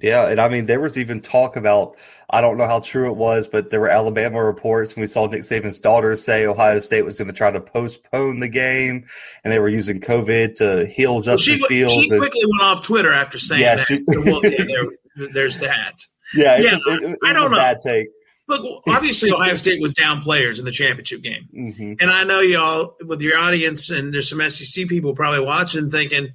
Yeah, 0.00 0.28
and 0.28 0.40
I 0.40 0.48
mean, 0.48 0.66
there 0.66 0.80
was 0.80 0.98
even 0.98 1.20
talk 1.20 1.54
about, 1.54 1.96
I 2.28 2.40
don't 2.40 2.56
know 2.56 2.66
how 2.66 2.80
true 2.80 3.06
it 3.10 3.16
was, 3.16 3.46
but 3.46 3.70
there 3.70 3.80
were 3.80 3.88
Alabama 3.88 4.42
reports, 4.42 4.94
and 4.94 5.00
we 5.00 5.06
saw 5.06 5.26
Nick 5.26 5.42
Saban's 5.42 5.78
daughter 5.78 6.16
say 6.16 6.46
Ohio 6.46 6.80
State 6.80 7.02
was 7.02 7.16
going 7.16 7.28
to 7.28 7.34
try 7.34 7.52
to 7.52 7.60
postpone 7.60 8.40
the 8.40 8.48
game, 8.48 9.06
and 9.44 9.52
they 9.52 9.60
were 9.60 9.68
using 9.68 10.00
COVID 10.00 10.56
to 10.56 10.86
heal 10.86 11.20
Justin 11.20 11.60
well, 11.60 11.68
she, 11.68 11.74
Fields. 11.74 11.94
She 11.94 12.08
quickly 12.08 12.40
and, 12.42 12.50
went 12.58 12.62
off 12.62 12.84
Twitter 12.84 13.12
after 13.12 13.38
saying 13.38 13.62
yeah, 13.62 13.76
that. 13.76 13.86
She, 13.86 14.02
well, 14.08 14.44
yeah, 14.44 14.64
there, 14.64 15.28
there's 15.32 15.58
that. 15.58 15.94
Yeah, 16.34 16.56
yeah, 16.56 16.78
a, 16.88 16.94
it, 16.94 17.02
it 17.02 17.18
I 17.22 17.32
don't 17.32 17.52
know. 17.52 17.58
Bad 17.58 17.80
take. 17.80 18.08
Look, 18.46 18.82
obviously 18.86 19.32
Ohio 19.32 19.56
State 19.56 19.80
was 19.80 19.94
down 19.94 20.20
players 20.20 20.58
in 20.58 20.64
the 20.64 20.72
championship 20.72 21.22
game, 21.22 21.48
mm-hmm. 21.54 21.94
and 22.00 22.10
I 22.10 22.24
know 22.24 22.40
y'all 22.40 22.96
with 23.04 23.20
your 23.20 23.38
audience 23.38 23.90
and 23.90 24.12
there's 24.12 24.28
some 24.28 24.50
SEC 24.50 24.88
people 24.88 25.14
probably 25.14 25.44
watching, 25.44 25.90
thinking, 25.90 26.32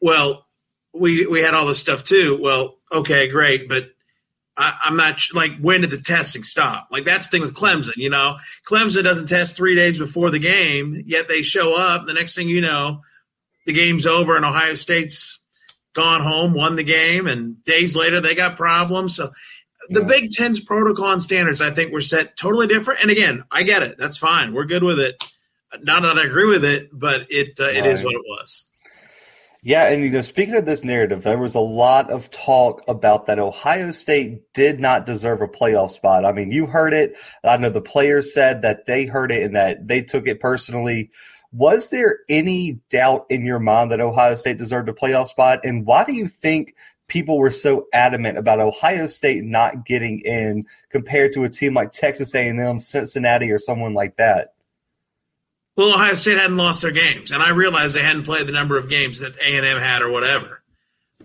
"Well, 0.00 0.46
we 0.92 1.26
we 1.26 1.40
had 1.40 1.54
all 1.54 1.66
this 1.66 1.80
stuff 1.80 2.04
too." 2.04 2.38
Well, 2.40 2.78
okay, 2.92 3.28
great, 3.28 3.68
but 3.68 3.90
I, 4.56 4.74
am 4.84 4.96
not 4.96 5.20
like 5.32 5.58
when 5.60 5.80
did 5.80 5.90
the 5.90 6.00
testing 6.00 6.42
stop? 6.42 6.88
Like 6.90 7.04
that's 7.04 7.28
the 7.28 7.30
thing 7.30 7.42
with 7.42 7.54
Clemson, 7.54 7.96
you 7.96 8.10
know. 8.10 8.36
Clemson 8.68 9.02
doesn't 9.02 9.28
test 9.28 9.56
three 9.56 9.74
days 9.74 9.98
before 9.98 10.30
the 10.30 10.38
game, 10.38 11.02
yet 11.06 11.28
they 11.28 11.42
show 11.42 11.72
up. 11.72 12.06
The 12.06 12.12
next 12.12 12.34
thing 12.34 12.48
you 12.48 12.60
know, 12.60 13.00
the 13.66 13.72
game's 13.72 14.06
over 14.06 14.36
and 14.36 14.44
Ohio 14.44 14.74
State's 14.74 15.38
gone 15.94 16.22
home, 16.22 16.52
won 16.52 16.76
the 16.76 16.84
game, 16.84 17.26
and 17.26 17.64
days 17.64 17.96
later 17.96 18.20
they 18.20 18.34
got 18.34 18.56
problems. 18.56 19.16
So 19.16 19.30
the 19.90 20.02
Big 20.02 20.32
Ten's 20.32 20.60
protocol 20.60 21.12
and 21.12 21.22
standards, 21.22 21.60
I 21.60 21.70
think, 21.70 21.92
were 21.92 22.00
set 22.00 22.36
totally 22.36 22.66
different. 22.66 23.00
And 23.00 23.10
again, 23.10 23.44
I 23.50 23.62
get 23.64 23.82
it. 23.82 23.96
That's 23.98 24.16
fine. 24.16 24.54
We're 24.54 24.64
good 24.64 24.84
with 24.84 25.00
it. 25.00 25.22
Not 25.82 26.02
that 26.02 26.18
I 26.18 26.24
agree 26.24 26.46
with 26.46 26.64
it, 26.64 26.88
but 26.92 27.26
it 27.30 27.58
uh, 27.60 27.64
it 27.64 27.80
right. 27.80 27.86
is 27.86 28.02
what 28.02 28.14
it 28.14 28.22
was. 28.26 28.66
Yeah, 29.62 29.88
and 29.88 30.02
you 30.02 30.08
know, 30.08 30.22
speaking 30.22 30.54
of 30.54 30.64
this 30.64 30.82
narrative, 30.82 31.22
there 31.22 31.36
was 31.36 31.54
a 31.54 31.60
lot 31.60 32.10
of 32.10 32.30
talk 32.30 32.82
about 32.88 33.26
that 33.26 33.38
Ohio 33.38 33.90
State 33.90 34.52
did 34.54 34.80
not 34.80 35.04
deserve 35.04 35.42
a 35.42 35.48
playoff 35.48 35.90
spot. 35.90 36.24
I 36.24 36.32
mean, 36.32 36.50
you 36.50 36.66
heard 36.66 36.94
it. 36.94 37.16
I 37.44 37.58
know 37.58 37.68
the 37.68 37.82
players 37.82 38.32
said 38.32 38.62
that 38.62 38.86
they 38.86 39.04
heard 39.04 39.30
it 39.30 39.42
and 39.42 39.54
that 39.54 39.86
they 39.86 40.00
took 40.00 40.26
it 40.26 40.40
personally. 40.40 41.10
Was 41.52 41.88
there 41.88 42.20
any 42.28 42.80
doubt 42.88 43.26
in 43.28 43.44
your 43.44 43.58
mind 43.58 43.90
that 43.90 44.00
Ohio 44.00 44.34
State 44.36 44.56
deserved 44.56 44.88
a 44.88 44.94
playoff 44.94 45.26
spot? 45.26 45.60
And 45.62 45.84
why 45.84 46.04
do 46.04 46.14
you 46.14 46.26
think 46.26 46.74
people 47.10 47.36
were 47.36 47.50
so 47.50 47.86
adamant 47.92 48.38
about 48.38 48.60
Ohio 48.60 49.06
State 49.06 49.44
not 49.44 49.84
getting 49.84 50.20
in 50.20 50.64
compared 50.88 51.34
to 51.34 51.44
a 51.44 51.48
team 51.50 51.74
like 51.74 51.92
Texas 51.92 52.34
A&M, 52.34 52.80
Cincinnati, 52.80 53.50
or 53.50 53.58
someone 53.58 53.92
like 53.92 54.16
that? 54.16 54.54
Well, 55.76 55.92
Ohio 55.94 56.14
State 56.14 56.38
hadn't 56.38 56.56
lost 56.56 56.82
their 56.82 56.90
games, 56.90 57.30
and 57.30 57.42
I 57.42 57.50
realized 57.50 57.94
they 57.94 58.02
hadn't 58.02 58.24
played 58.24 58.46
the 58.46 58.52
number 58.52 58.78
of 58.78 58.88
games 58.88 59.20
that 59.20 59.36
A&M 59.36 59.78
had 59.78 60.02
or 60.02 60.10
whatever. 60.10 60.62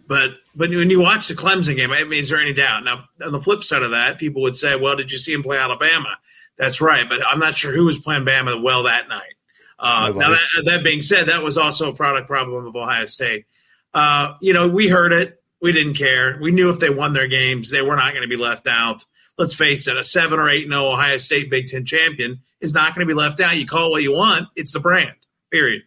But 0.08 0.32
but 0.56 0.70
when 0.70 0.90
you 0.90 1.00
watch 1.00 1.28
the 1.28 1.34
Clemson 1.34 1.76
game, 1.76 1.92
I 1.92 2.04
mean, 2.04 2.20
is 2.20 2.30
there 2.30 2.40
any 2.40 2.54
doubt? 2.54 2.84
Now, 2.84 3.06
on 3.26 3.32
the 3.32 3.42
flip 3.42 3.64
side 3.64 3.82
of 3.82 3.92
that, 3.92 4.20
people 4.20 4.42
would 4.44 4.56
say, 4.56 4.76
"Well, 4.76 4.96
did 4.96 5.12
you 5.12 5.18
see 5.18 5.34
him 5.34 5.42
play 5.42 5.58
Alabama?" 5.58 6.18
That's 6.58 6.80
right, 6.80 7.08
but 7.08 7.20
I'm 7.26 7.40
not 7.40 7.58
sure 7.58 7.74
who 7.74 7.86
was 7.86 7.98
playing 7.98 8.26
Bama 8.26 8.62
well 8.62 8.84
that 8.84 9.10
night. 9.10 9.34
Uh, 9.78 10.14
now, 10.16 10.30
that, 10.30 10.66
that, 10.66 10.84
being 10.84 11.02
said, 11.02 11.28
that 11.28 11.44
was 11.44 11.58
also 11.58 11.92
a 11.92 11.94
product 11.94 12.28
problem 12.28 12.66
of 12.66 12.76
Ohio 12.76 13.06
State. 13.06 13.46
Uh, 13.94 14.36
you 14.42 14.54
know, 14.54 14.68
we 14.68 14.88
heard 14.88 15.12
it. 15.12 15.42
We 15.66 15.72
didn't 15.72 15.96
care. 15.96 16.38
We 16.40 16.52
knew 16.52 16.70
if 16.70 16.78
they 16.78 16.92
won 16.92 17.14
their 17.14 17.28
games, 17.28 17.72
they 17.72 17.82
were 17.82 17.96
not 17.96 18.12
going 18.12 18.22
to 18.22 18.28
be 18.28 18.38
left 18.38 18.68
out. 18.68 19.04
Let's 19.36 19.56
face 19.56 19.88
it, 19.88 19.98
a 19.98 20.04
seven 20.04 20.38
or 20.38 20.48
eight 20.48 20.70
no 20.70 20.92
Ohio 20.92 21.18
State 21.18 21.50
Big 21.50 21.70
Ten 21.70 21.86
champion 21.86 22.42
is 22.62 22.72
not 22.72 22.94
going 22.94 23.08
to 23.08 23.12
be 23.12 23.18
left 23.18 23.40
out. 23.40 23.58
You 23.58 23.66
call 23.66 23.88
it 23.88 23.90
what 23.90 24.04
you 24.04 24.12
want. 24.12 24.48
It's 24.56 24.74
the 24.74 24.80
brand. 24.80 25.16
Period. 25.52 25.82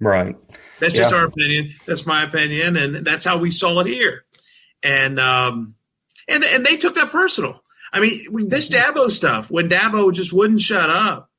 Right. 0.00 0.36
That's 0.78 0.94
just 0.94 1.12
our 1.12 1.26
opinion. 1.26 1.74
That's 1.84 2.06
my 2.06 2.22
opinion, 2.22 2.78
and 2.78 3.06
that's 3.06 3.26
how 3.26 3.36
we 3.36 3.50
saw 3.50 3.80
it 3.80 3.88
here. 3.88 4.24
And 4.82 5.20
um, 5.20 5.74
and 6.26 6.42
and 6.42 6.64
they 6.64 6.78
took 6.78 6.94
that 6.94 7.10
personal. 7.10 7.62
I 7.92 8.00
mean, 8.00 8.48
this 8.48 8.70
Dabo 8.70 9.10
stuff 9.10 9.50
when 9.50 9.68
Dabo 9.68 10.14
just 10.14 10.32
wouldn't 10.32 10.62
shut 10.62 10.88
up. 10.88 11.30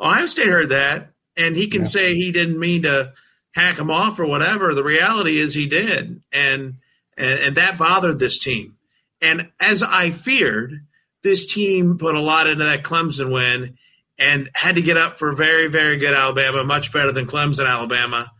Ohio 0.00 0.26
State 0.26 0.48
heard 0.48 0.70
that, 0.70 1.12
and 1.36 1.54
he 1.54 1.68
can 1.68 1.82
yeah. 1.82 1.86
say 1.86 2.16
he 2.16 2.32
didn't 2.32 2.58
mean 2.58 2.82
to 2.82 3.12
hack 3.52 3.78
him 3.78 3.92
off 3.92 4.18
or 4.18 4.26
whatever. 4.26 4.74
The 4.74 4.82
reality 4.82 5.38
is 5.38 5.54
he 5.54 5.66
did, 5.66 6.24
and 6.32 6.74
and, 7.16 7.40
and 7.40 7.56
that 7.56 7.78
bothered 7.78 8.18
this 8.18 8.38
team. 8.38 8.76
And 9.20 9.50
as 9.60 9.82
I 9.82 10.10
feared, 10.10 10.86
this 11.22 11.46
team 11.46 11.98
put 11.98 12.14
a 12.14 12.20
lot 12.20 12.46
into 12.46 12.64
that 12.64 12.82
Clemson 12.82 13.32
win 13.32 13.76
and 14.18 14.50
had 14.54 14.76
to 14.76 14.82
get 14.82 14.96
up 14.96 15.18
for 15.18 15.32
very, 15.32 15.68
very 15.68 15.96
good 15.96 16.14
Alabama, 16.14 16.64
much 16.64 16.92
better 16.92 17.12
than 17.12 17.26
Clemson, 17.26 17.68
Alabama. 17.68 18.32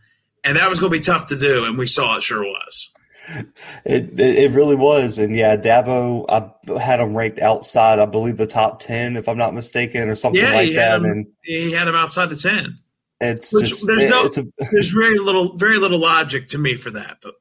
And 0.43 0.57
that 0.57 0.69
was 0.69 0.79
going 0.79 0.91
to 0.91 0.97
be 0.97 1.03
tough 1.03 1.27
to 1.27 1.35
do, 1.35 1.65
and 1.65 1.77
we 1.77 1.85
saw 1.85 2.17
it 2.17 2.23
sure 2.23 2.43
was. 2.43 2.89
It, 3.85 4.19
it 4.19 4.51
really 4.51 4.75
was, 4.75 5.19
and 5.19 5.35
yeah, 5.35 5.55
Dabo. 5.55 6.25
I 6.27 6.79
had 6.79 6.99
him 6.99 7.15
ranked 7.15 7.39
outside. 7.39 7.99
I 7.99 8.05
believe 8.05 8.37
the 8.37 8.47
top 8.47 8.79
ten, 8.79 9.15
if 9.15 9.29
I'm 9.29 9.37
not 9.37 9.53
mistaken, 9.53 10.09
or 10.09 10.15
something 10.15 10.41
yeah, 10.41 10.53
like 10.53 10.73
that. 10.73 10.95
Him, 10.95 11.05
and 11.05 11.27
he 11.43 11.71
had 11.71 11.87
him 11.87 11.95
outside 11.95 12.29
the 12.29 12.35
ten. 12.35 12.79
It's 13.21 13.53
Which, 13.53 13.69
just 13.69 13.85
there's 13.85 14.09
no, 14.09 14.25
it's 14.25 14.37
a, 14.37 14.47
there's 14.71 14.89
very 14.89 15.19
little, 15.19 15.55
very 15.55 15.77
little 15.77 15.99
logic 15.99 16.49
to 16.49 16.57
me 16.57 16.75
for 16.75 16.89
that, 16.91 17.17
but 17.21 17.35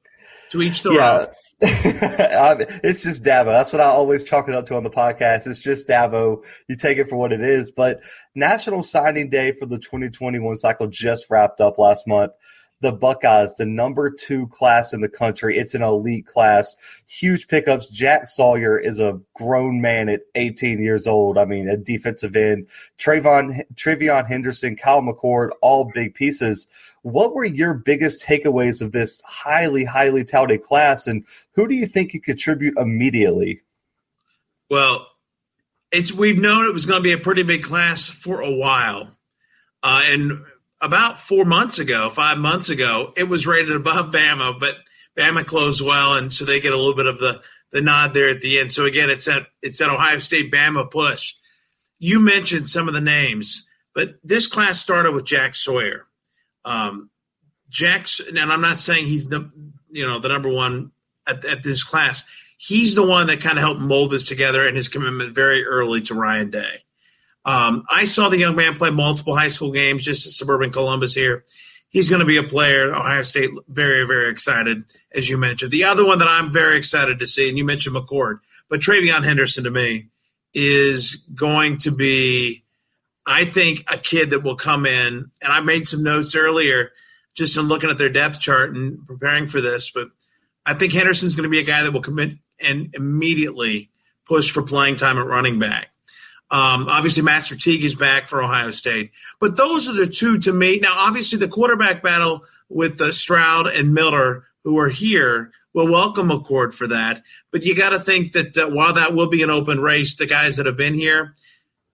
to 0.50 0.62
each 0.62 0.83
their 0.83 0.95
yeah. 0.95 1.19
own. 1.19 1.26
it's 1.62 3.02
just 3.02 3.23
Dabo. 3.23 3.47
That's 3.47 3.71
what 3.71 3.83
I 3.83 3.87
always 3.87 4.23
chalk 4.23 4.49
it 4.49 4.54
up 4.54 4.64
to 4.66 4.76
on 4.76 4.83
the 4.83 4.90
podcast. 4.90 5.47
It's 5.47 5.61
just 5.61 5.87
Dabo. 5.87 6.42
You 6.69 6.76
take 6.76 6.97
it 6.97 7.11
for 7.11 7.16
what 7.16 7.33
it 7.33 7.42
is. 7.42 7.71
But 7.71 8.00
National 8.35 8.83
Signing 8.83 9.28
Day 9.28 9.52
for 9.52 9.66
the 9.66 9.78
2021 9.78 10.57
cycle 10.57 10.87
just 10.87 11.28
wrapped 11.28 11.61
up 11.61 11.76
last 11.76 12.07
month. 12.07 12.33
The 12.80 12.92
Buckeyes, 12.92 13.54
the 13.54 13.66
number 13.66 14.10
two 14.10 14.46
class 14.49 14.92
in 14.92 15.02
the 15.02 15.08
country. 15.08 15.58
It's 15.58 15.75
an 15.75 15.82
elite 15.82 16.26
class. 16.26 16.76
Huge 17.06 17.46
pickups. 17.46 17.87
Jack 17.88 18.26
Sawyer 18.26 18.78
is 18.78 18.99
a 19.00 19.20
grown 19.34 19.80
man 19.82 20.08
at 20.08 20.22
18 20.34 20.82
years 20.82 21.06
old. 21.06 21.37
I 21.37 21.44
mean, 21.44 21.68
a 21.68 21.76
defensive 21.76 22.34
end. 22.37 22.68
Trayvon, 22.99 23.62
TreVeyon 23.75 24.26
Henderson, 24.26 24.76
Kyle 24.76 25.02
McCord, 25.02 25.50
all 25.60 25.90
big 25.94 26.14
pieces. 26.14 26.68
What 27.02 27.34
were 27.34 27.44
your 27.44 27.75
biggest 27.75 28.25
takeaways 28.25 28.82
of 28.82 28.92
this 28.92 29.22
highly, 29.22 29.84
highly 29.84 30.25
touted 30.25 30.62
class, 30.62 31.06
and 31.06 31.25
who 31.52 31.66
do 31.66 31.75
you 31.75 31.87
think 31.87 32.12
could 32.12 32.25
contribute 32.25 32.76
immediately? 32.76 33.62
Well, 34.68 35.06
it's 35.90 36.12
we've 36.12 36.38
known 36.38 36.66
it 36.66 36.72
was 36.72 36.87
going 36.87 37.00
to 37.00 37.04
be 37.04 37.12
a 37.12 37.18
pretty 37.18 37.42
big 37.42 37.62
class 37.62 38.08
for 38.08 38.40
a 38.40 38.50
while, 38.50 39.16
uh, 39.82 40.02
and 40.04 40.44
about 40.80 41.20
four 41.20 41.44
months 41.44 41.78
ago, 41.78 42.10
five 42.10 42.38
months 42.38 42.68
ago, 42.68 43.12
it 43.16 43.25
was 43.25 43.46
rated 43.46 43.75
above 43.75 44.12
Bama, 44.12 44.58
but 44.58 44.76
Bama 45.16 45.44
closed 45.44 45.82
well, 45.82 46.14
and 46.14 46.32
so 46.32 46.44
they 46.44 46.60
get 46.60 46.72
a 46.72 46.76
little 46.76 46.94
bit 46.94 47.06
of 47.06 47.18
the 47.18 47.42
the 47.72 47.80
nod 47.80 48.14
there 48.14 48.28
at 48.28 48.40
the 48.40 48.58
end. 48.58 48.72
So 48.72 48.84
again, 48.84 49.10
it's 49.10 49.26
that 49.26 49.46
it's 49.62 49.78
that 49.78 49.90
Ohio 49.90 50.18
State 50.18 50.52
Bama 50.52 50.90
push. 50.90 51.34
You 51.99 52.18
mentioned 52.18 52.68
some 52.68 52.88
of 52.88 52.94
the 52.94 53.00
names, 53.00 53.66
but 53.94 54.14
this 54.25 54.46
class 54.46 54.80
started 54.80 55.12
with 55.12 55.25
Jack 55.25 55.54
Sawyer. 55.54 56.06
Um, 56.64 57.10
Jack's, 57.68 58.20
and 58.20 58.38
I'm 58.38 58.60
not 58.60 58.78
saying 58.78 59.06
he's 59.06 59.28
the 59.28 59.50
you 59.90 60.06
know 60.06 60.18
the 60.18 60.28
number 60.28 60.49
one 60.49 60.92
at, 61.26 61.44
at 61.44 61.62
this 61.62 61.84
class. 61.84 62.25
He's 62.56 62.94
the 62.94 63.06
one 63.06 63.28
that 63.28 63.40
kind 63.40 63.58
of 63.58 63.64
helped 63.64 63.80
mold 63.80 64.10
this 64.10 64.25
together 64.25 64.66
and 64.66 64.76
his 64.76 64.88
commitment 64.88 65.34
very 65.34 65.64
early 65.64 66.02
to 66.02 66.14
Ryan 66.14 66.50
Day. 66.50 66.84
Um, 67.44 67.85
I 67.90 68.04
saw 68.04 68.28
the 68.28 68.38
young 68.38 68.56
man 68.56 68.75
play 68.75 68.90
multiple 68.90 69.37
high 69.37 69.49
school 69.49 69.73
games 69.73 70.04
just 70.04 70.26
at 70.26 70.32
suburban 70.32 70.73
Columbus 70.73 71.14
here. 71.14 71.44
He's 71.88 72.09
going 72.09 72.20
to 72.20 72.26
be 72.26 72.37
a 72.37 72.42
player. 72.42 72.94
Ohio 72.94 73.23
State, 73.23 73.50
very, 73.68 74.06
very 74.06 74.30
excited, 74.30 74.85
as 75.12 75.28
you 75.28 75.37
mentioned. 75.37 75.73
The 75.73 75.85
other 75.85 76.06
one 76.06 76.18
that 76.20 76.28
I'm 76.28 76.52
very 76.52 76.76
excited 76.76 77.18
to 77.18 77.26
see, 77.26 77.49
and 77.49 77.59
you 77.59 77.64
mentioned 77.64 77.97
McCord, 77.97 78.40
but 78.68 78.80
TreVeyon 78.80 79.25
Henderson 79.25 79.64
to 79.64 79.70
me 79.70 80.09
is 80.54 81.16
going 81.35 81.78
to 81.78 81.90
be 81.90 82.64
I 83.26 83.44
think 83.44 83.85
a 83.88 83.97
kid 83.97 84.30
that 84.30 84.42
will 84.42 84.56
come 84.56 84.87
in, 84.87 85.30
and 85.42 85.52
I 85.52 85.61
made 85.61 85.87
some 85.87 86.02
notes 86.02 86.35
earlier 86.35 86.90
just 87.35 87.56
in 87.56 87.68
looking 87.68 87.90
at 87.90 87.99
their 87.99 88.09
depth 88.09 88.40
chart 88.40 88.75
and 88.75 89.06
preparing 89.06 89.47
for 89.47 89.61
this, 89.61 89.90
but 89.90 90.09
I 90.66 90.75
think 90.75 90.92
Henderson's 90.92 91.37
going 91.37 91.44
to 91.44 91.50
be 91.50 91.61
a 91.61 91.64
guy 91.64 91.82
that 91.82 91.92
will 91.92 92.02
commit 92.02 92.37
and 92.59 92.90
immediately 92.94 93.90
push 94.26 94.50
for 94.50 94.62
playing 94.62 94.97
time 94.97 95.16
at 95.16 95.26
running 95.26 95.59
back. 95.59 95.88
Um, 96.50 96.88
obviously, 96.88 97.23
Master 97.23 97.57
Teague 97.57 97.85
is 97.85 97.95
back 97.95 98.26
for 98.26 98.42
Ohio 98.42 98.73
State, 98.73 99.12
but 99.38 99.57
those 99.57 99.88
are 99.88 99.92
the 99.92 100.09
two 100.09 100.38
to 100.40 100.52
me. 100.52 100.78
Now, 100.78 100.95
obviously, 100.97 101.38
the 101.38 101.49
quarterback 101.49 102.02
battle 102.02 102.42
with 102.69 103.00
uh, 103.00 103.12
Stroud 103.12 103.69
and 103.69 103.95
Miller, 103.95 104.45
who 104.64 104.78
are 104.78 104.88
here, 104.88 105.52
will 105.73 105.88
welcome 105.88 106.28
McCord 106.28 106.75
for 106.75 106.88
that. 106.88 107.23
But 107.52 107.64
you 107.64 107.75
got 107.76 107.90
to 107.90 108.00
think 108.00 108.33
that 108.33 108.57
uh, 108.59 108.69
while 108.69 108.95
that 108.95 109.14
will 109.14 109.28
be 109.28 109.42
an 109.42 109.50
open 109.50 109.80
race, 109.80 110.16
the 110.16 110.26
guys 110.26 110.57
that 110.57 110.66
have 110.66 110.76
been 110.76 110.95
here, 110.95 111.37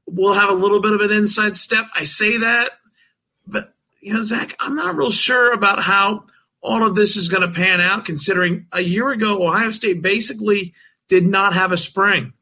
will 0.06 0.34
have 0.34 0.48
a 0.48 0.54
little 0.54 0.80
bit 0.80 0.92
of 0.92 1.00
an 1.00 1.12
inside 1.12 1.56
step. 1.56 1.84
I 1.94 2.04
say 2.04 2.38
that, 2.38 2.70
but 3.46 3.74
you 4.00 4.14
know, 4.14 4.22
Zach, 4.22 4.56
I'm 4.60 4.76
not 4.76 4.96
real 4.96 5.10
sure 5.10 5.52
about 5.52 5.82
how 5.82 6.24
all 6.62 6.84
of 6.84 6.94
this 6.94 7.16
is 7.16 7.28
going 7.28 7.46
to 7.46 7.54
pan 7.54 7.80
out, 7.80 8.04
considering 8.04 8.66
a 8.72 8.80
year 8.80 9.10
ago 9.10 9.46
Ohio 9.46 9.70
State 9.70 10.00
basically 10.00 10.74
did 11.08 11.26
not 11.26 11.54
have 11.54 11.72
a 11.72 11.76
spring. 11.76 12.32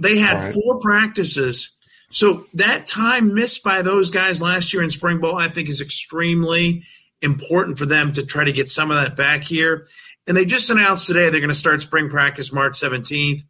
They 0.00 0.18
had 0.18 0.36
right. 0.36 0.54
four 0.54 0.78
practices. 0.80 1.72
So 2.10 2.46
that 2.54 2.86
time 2.86 3.34
missed 3.34 3.62
by 3.62 3.82
those 3.82 4.10
guys 4.10 4.40
last 4.40 4.72
year 4.72 4.82
in 4.82 4.90
spring 4.90 5.18
ball, 5.18 5.36
I 5.36 5.48
think, 5.48 5.68
is 5.68 5.80
extremely 5.80 6.84
important 7.20 7.78
for 7.78 7.86
them 7.86 8.12
to 8.14 8.24
try 8.24 8.44
to 8.44 8.52
get 8.52 8.68
some 8.68 8.90
of 8.90 8.96
that 8.96 9.16
back 9.16 9.44
here. 9.44 9.86
And 10.26 10.36
they 10.36 10.44
just 10.44 10.70
announced 10.70 11.06
today 11.06 11.30
they're 11.30 11.40
going 11.40 11.48
to 11.48 11.54
start 11.54 11.82
spring 11.82 12.08
practice 12.08 12.52
March 12.52 12.78
17th, 12.80 13.44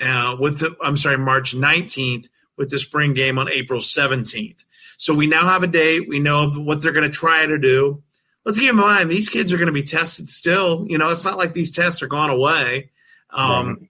uh, 0.00 0.36
with 0.38 0.60
the, 0.60 0.76
I'm 0.82 0.96
sorry, 0.96 1.18
March 1.18 1.54
19th 1.54 2.28
with 2.56 2.70
the 2.70 2.78
spring 2.78 3.14
game 3.14 3.38
on 3.38 3.50
April 3.50 3.80
17th. 3.80 4.64
So 4.96 5.14
we 5.14 5.26
now 5.26 5.48
have 5.48 5.62
a 5.62 5.68
date. 5.68 6.08
We 6.08 6.20
know 6.20 6.50
what 6.50 6.80
they're 6.80 6.92
going 6.92 7.10
to 7.10 7.16
try 7.16 7.44
to 7.44 7.58
do. 7.58 8.02
Let's 8.44 8.58
keep 8.58 8.70
in 8.70 8.76
mind 8.76 9.10
these 9.10 9.28
kids 9.28 9.52
are 9.52 9.56
going 9.56 9.66
to 9.66 9.72
be 9.72 9.82
tested 9.82 10.28
still. 10.28 10.86
You 10.88 10.98
know, 10.98 11.10
it's 11.10 11.24
not 11.24 11.38
like 11.38 11.54
these 11.54 11.70
tests 11.70 12.02
are 12.02 12.06
gone 12.06 12.30
away. 12.30 12.90
Um, 13.30 13.68
right. 13.68 13.88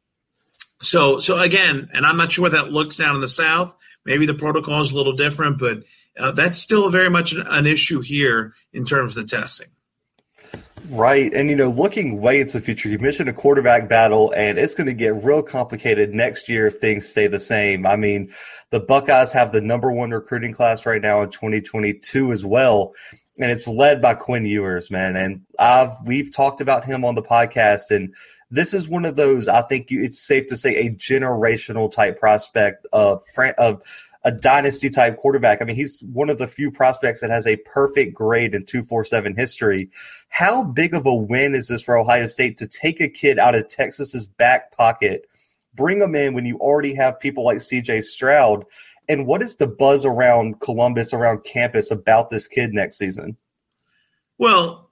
So, 0.85 1.19
so 1.19 1.39
again, 1.39 1.91
and 1.93 2.05
I'm 2.07 2.17
not 2.17 2.33
sure 2.33 2.43
what 2.43 2.53
that 2.53 2.73
looks 2.73 2.97
down 2.97 3.15
in 3.15 3.21
the 3.21 3.29
South. 3.29 3.75
Maybe 4.05 4.27
the 4.27 4.35
protocol 4.35 4.83
is 4.83 4.93
a 4.93 4.97
little 4.97 5.15
different, 5.15 5.59
but 5.59 5.83
uh, 6.19 6.33
that's 6.33 6.59
still 6.59 6.91
very 6.91 7.11
much 7.11 7.33
an, 7.33 7.47
an 7.47 7.67
issue 7.67 8.01
here 8.01 8.55
in 8.73 8.85
terms 8.85 9.17
of 9.17 9.27
the 9.27 9.37
testing. 9.37 9.69
Right. 10.91 11.33
And, 11.33 11.49
you 11.49 11.57
know, 11.57 11.71
looking 11.71 12.21
way 12.21 12.41
into 12.41 12.59
the 12.59 12.61
future, 12.61 12.91
you 12.91 12.99
mentioned 12.99 13.29
a 13.29 13.33
quarterback 13.33 13.89
battle, 13.89 14.33
and 14.37 14.59
it's 14.59 14.75
going 14.75 14.87
to 14.87 14.93
get 14.93 15.15
real 15.25 15.43
complicated 15.43 16.13
next 16.13 16.49
year 16.49 16.67
if 16.67 16.75
things 16.75 17.09
stay 17.09 17.27
the 17.27 17.41
same. 17.41 17.87
I 17.87 17.97
mean, 17.97 18.33
the 18.71 18.81
Buckeyes 18.81 19.33
have 19.33 19.53
the 19.53 19.63
number 19.63 19.91
one 19.91 20.11
recruiting 20.11 20.53
class 20.53 20.85
right 20.85 21.01
now 21.01 21.23
in 21.23 21.31
2022 21.31 22.33
as 22.33 22.45
well. 22.45 22.93
And 23.39 23.51
it's 23.51 23.67
led 23.67 24.03
by 24.03 24.15
Quinn 24.15 24.45
Ewers, 24.45 24.91
man. 24.91 25.17
And 25.17 25.43
I've 25.59 25.93
we've 26.05 26.33
talked 26.33 26.61
about 26.61 26.85
him 26.85 27.05
on 27.05 27.15
the 27.15 27.23
podcast, 27.23 27.91
and 27.91 28.15
this 28.55 28.73
is 28.73 28.89
one 28.89 29.05
of 29.05 29.17
those. 29.17 29.49
I 29.49 29.63
think 29.63 29.91
you, 29.91 30.03
it's 30.03 30.21
safe 30.21 30.47
to 30.49 30.57
say 30.57 30.77
a 30.77 30.91
generational 30.91 31.91
type 31.91 32.21
prospect 32.21 32.87
of 32.93 33.25
of 33.59 33.83
a 34.25 34.33
dynasty 34.33 34.89
type 34.89 35.19
quarterback. 35.19 35.61
I 35.61 35.65
mean, 35.67 35.77
he's 35.77 36.01
one 36.01 36.31
of 36.31 36.39
the 36.39 36.47
few 36.47 36.71
prospects 36.71 37.21
that 37.21 37.31
has 37.31 37.47
a 37.47 37.57
perfect 37.57 38.15
grade 38.15 38.55
in 38.55 38.65
247 38.65 39.37
history. 39.37 39.91
How 40.29 40.63
big 40.63 40.95
of 40.95 41.05
a 41.05 41.15
win 41.15 41.55
is 41.55 41.69
this 41.69 41.83
for 41.83 41.99
Ohio 41.99 42.27
State 42.27 42.57
to 42.59 42.67
take 42.67 43.01
a 43.01 43.09
kid 43.09 43.39
out 43.39 43.55
of 43.55 43.69
Texas's 43.69 44.27
back 44.27 44.75
pocket, 44.75 45.29
bring 45.75 46.01
him 46.01 46.15
in 46.15 46.33
when 46.33 46.47
you 46.47 46.57
already 46.59 46.95
have 46.95 47.21
people 47.21 47.45
like 47.45 47.59
CJ 47.59 48.05
Stroud? 48.05 48.65
And 49.09 49.27
what 49.27 49.43
is 49.43 49.57
the 49.57 49.67
buzz 49.67 50.07
around 50.07 50.61
Columbus, 50.61 51.13
around 51.13 51.45
campus 51.45 51.91
about 51.91 52.31
this 52.31 52.49
kid 52.49 52.73
next 52.73 52.97
season? 52.97 53.37
Well, 54.39 54.84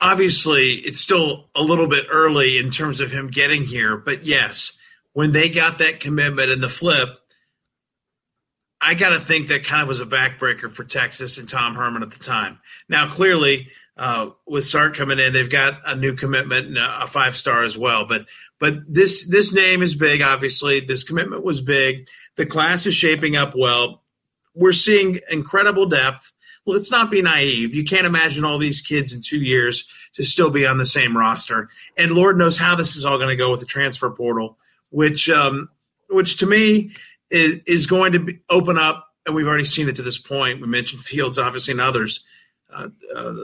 obviously, 0.00 0.74
it's 0.74 1.00
still 1.00 1.50
a 1.54 1.62
little 1.62 1.86
bit 1.86 2.06
early 2.10 2.58
in 2.58 2.70
terms 2.70 3.00
of 3.00 3.12
him 3.12 3.28
getting 3.28 3.64
here. 3.64 3.96
But 3.96 4.24
yes, 4.24 4.72
when 5.12 5.32
they 5.32 5.48
got 5.48 5.78
that 5.78 6.00
commitment 6.00 6.50
and 6.50 6.62
the 6.62 6.68
flip, 6.68 7.16
I 8.80 8.94
got 8.94 9.10
to 9.10 9.20
think 9.20 9.48
that 9.48 9.64
kind 9.64 9.82
of 9.82 9.88
was 9.88 10.00
a 10.00 10.06
backbreaker 10.06 10.70
for 10.72 10.84
Texas 10.84 11.36
and 11.36 11.48
Tom 11.48 11.74
Herman 11.74 12.02
at 12.02 12.10
the 12.10 12.18
time. 12.18 12.58
Now, 12.88 13.10
clearly, 13.10 13.68
uh, 13.96 14.30
with 14.46 14.64
Sark 14.64 14.96
coming 14.96 15.18
in, 15.18 15.34
they've 15.34 15.50
got 15.50 15.80
a 15.84 15.94
new 15.94 16.14
commitment 16.14 16.68
and 16.68 16.78
a 16.78 17.06
five 17.06 17.36
star 17.36 17.62
as 17.62 17.76
well. 17.76 18.06
But 18.06 18.24
but 18.58 18.78
this 18.88 19.28
this 19.28 19.52
name 19.52 19.82
is 19.82 19.94
big. 19.94 20.22
Obviously, 20.22 20.80
this 20.80 21.04
commitment 21.04 21.44
was 21.44 21.60
big. 21.60 22.08
The 22.36 22.46
class 22.46 22.86
is 22.86 22.94
shaping 22.94 23.36
up 23.36 23.54
well. 23.54 24.02
We're 24.54 24.72
seeing 24.72 25.20
incredible 25.30 25.86
depth. 25.86 26.32
Let's 26.66 26.90
not 26.90 27.10
be 27.10 27.22
naive. 27.22 27.74
You 27.74 27.84
can't 27.84 28.06
imagine 28.06 28.44
all 28.44 28.58
these 28.58 28.82
kids 28.82 29.12
in 29.12 29.22
two 29.22 29.40
years 29.40 29.86
to 30.14 30.22
still 30.22 30.50
be 30.50 30.66
on 30.66 30.78
the 30.78 30.86
same 30.86 31.16
roster. 31.16 31.68
And 31.96 32.12
Lord 32.12 32.36
knows 32.36 32.58
how 32.58 32.74
this 32.74 32.96
is 32.96 33.04
all 33.04 33.16
going 33.16 33.30
to 33.30 33.36
go 33.36 33.50
with 33.50 33.60
the 33.60 33.66
transfer 33.66 34.10
portal, 34.10 34.58
which 34.90 35.28
um, 35.30 35.70
which 36.08 36.36
to 36.38 36.46
me 36.46 36.92
is, 37.30 37.60
is 37.66 37.86
going 37.86 38.12
to 38.12 38.18
be, 38.20 38.40
open 38.50 38.76
up, 38.76 39.08
and 39.26 39.34
we've 39.34 39.46
already 39.46 39.64
seen 39.64 39.88
it 39.88 39.96
to 39.96 40.02
this 40.02 40.18
point. 40.18 40.60
We 40.60 40.66
mentioned 40.66 41.02
Fields, 41.02 41.38
obviously, 41.38 41.72
and 41.72 41.80
others, 41.80 42.24
uh, 42.72 42.88
uh, 43.14 43.34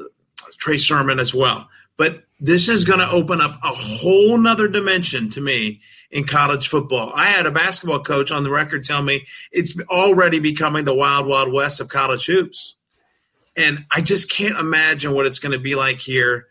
Trey 0.58 0.78
Sermon 0.78 1.18
as 1.18 1.32
well. 1.32 1.68
But 1.96 2.24
this 2.40 2.68
is 2.68 2.84
going 2.84 2.98
to 2.98 3.10
open 3.10 3.40
up 3.40 3.58
a 3.62 3.72
whole 3.72 4.36
nother 4.36 4.68
dimension 4.68 5.30
to 5.30 5.40
me 5.40 5.80
in 6.10 6.24
college 6.24 6.68
football. 6.68 7.12
I 7.14 7.28
had 7.28 7.46
a 7.46 7.50
basketball 7.50 8.02
coach 8.02 8.30
on 8.30 8.44
the 8.44 8.50
record 8.50 8.84
tell 8.84 9.02
me 9.02 9.26
it's 9.50 9.74
already 9.88 10.38
becoming 10.38 10.84
the 10.84 10.94
wild, 10.94 11.26
wild 11.26 11.52
west 11.52 11.80
of 11.80 11.88
college 11.88 12.26
hoops. 12.26 12.74
And 13.56 13.86
I 13.90 14.02
just 14.02 14.30
can't 14.30 14.58
imagine 14.58 15.14
what 15.14 15.26
it's 15.26 15.38
going 15.38 15.52
to 15.52 15.58
be 15.58 15.74
like 15.74 15.98
here 15.98 16.46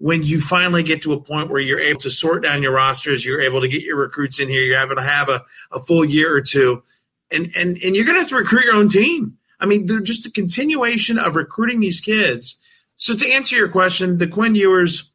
when 0.00 0.22
you 0.22 0.40
finally 0.40 0.82
get 0.82 1.02
to 1.02 1.12
a 1.12 1.20
point 1.20 1.50
where 1.50 1.60
you're 1.60 1.78
able 1.78 2.00
to 2.00 2.10
sort 2.10 2.42
down 2.42 2.62
your 2.62 2.72
rosters, 2.72 3.22
you're 3.22 3.42
able 3.42 3.60
to 3.60 3.68
get 3.68 3.82
your 3.82 3.96
recruits 3.96 4.40
in 4.40 4.48
here, 4.48 4.62
you're 4.62 4.80
able 4.80 4.96
to 4.96 5.02
have 5.02 5.28
a, 5.28 5.44
a 5.72 5.84
full 5.84 6.04
year 6.06 6.34
or 6.34 6.40
two, 6.40 6.82
and 7.30 7.52
and 7.54 7.76
and 7.82 7.94
you're 7.94 8.06
going 8.06 8.16
to 8.16 8.20
have 8.20 8.30
to 8.30 8.36
recruit 8.36 8.64
your 8.64 8.74
own 8.74 8.88
team. 8.88 9.36
I 9.60 9.66
mean, 9.66 9.84
they're 9.84 10.00
just 10.00 10.24
a 10.24 10.30
continuation 10.30 11.18
of 11.18 11.36
recruiting 11.36 11.80
these 11.80 12.00
kids. 12.00 12.56
So 12.96 13.14
to 13.14 13.30
answer 13.30 13.56
your 13.56 13.68
question, 13.68 14.16
the 14.16 14.26
Quinn 14.26 14.54
Ewers, 14.54 15.10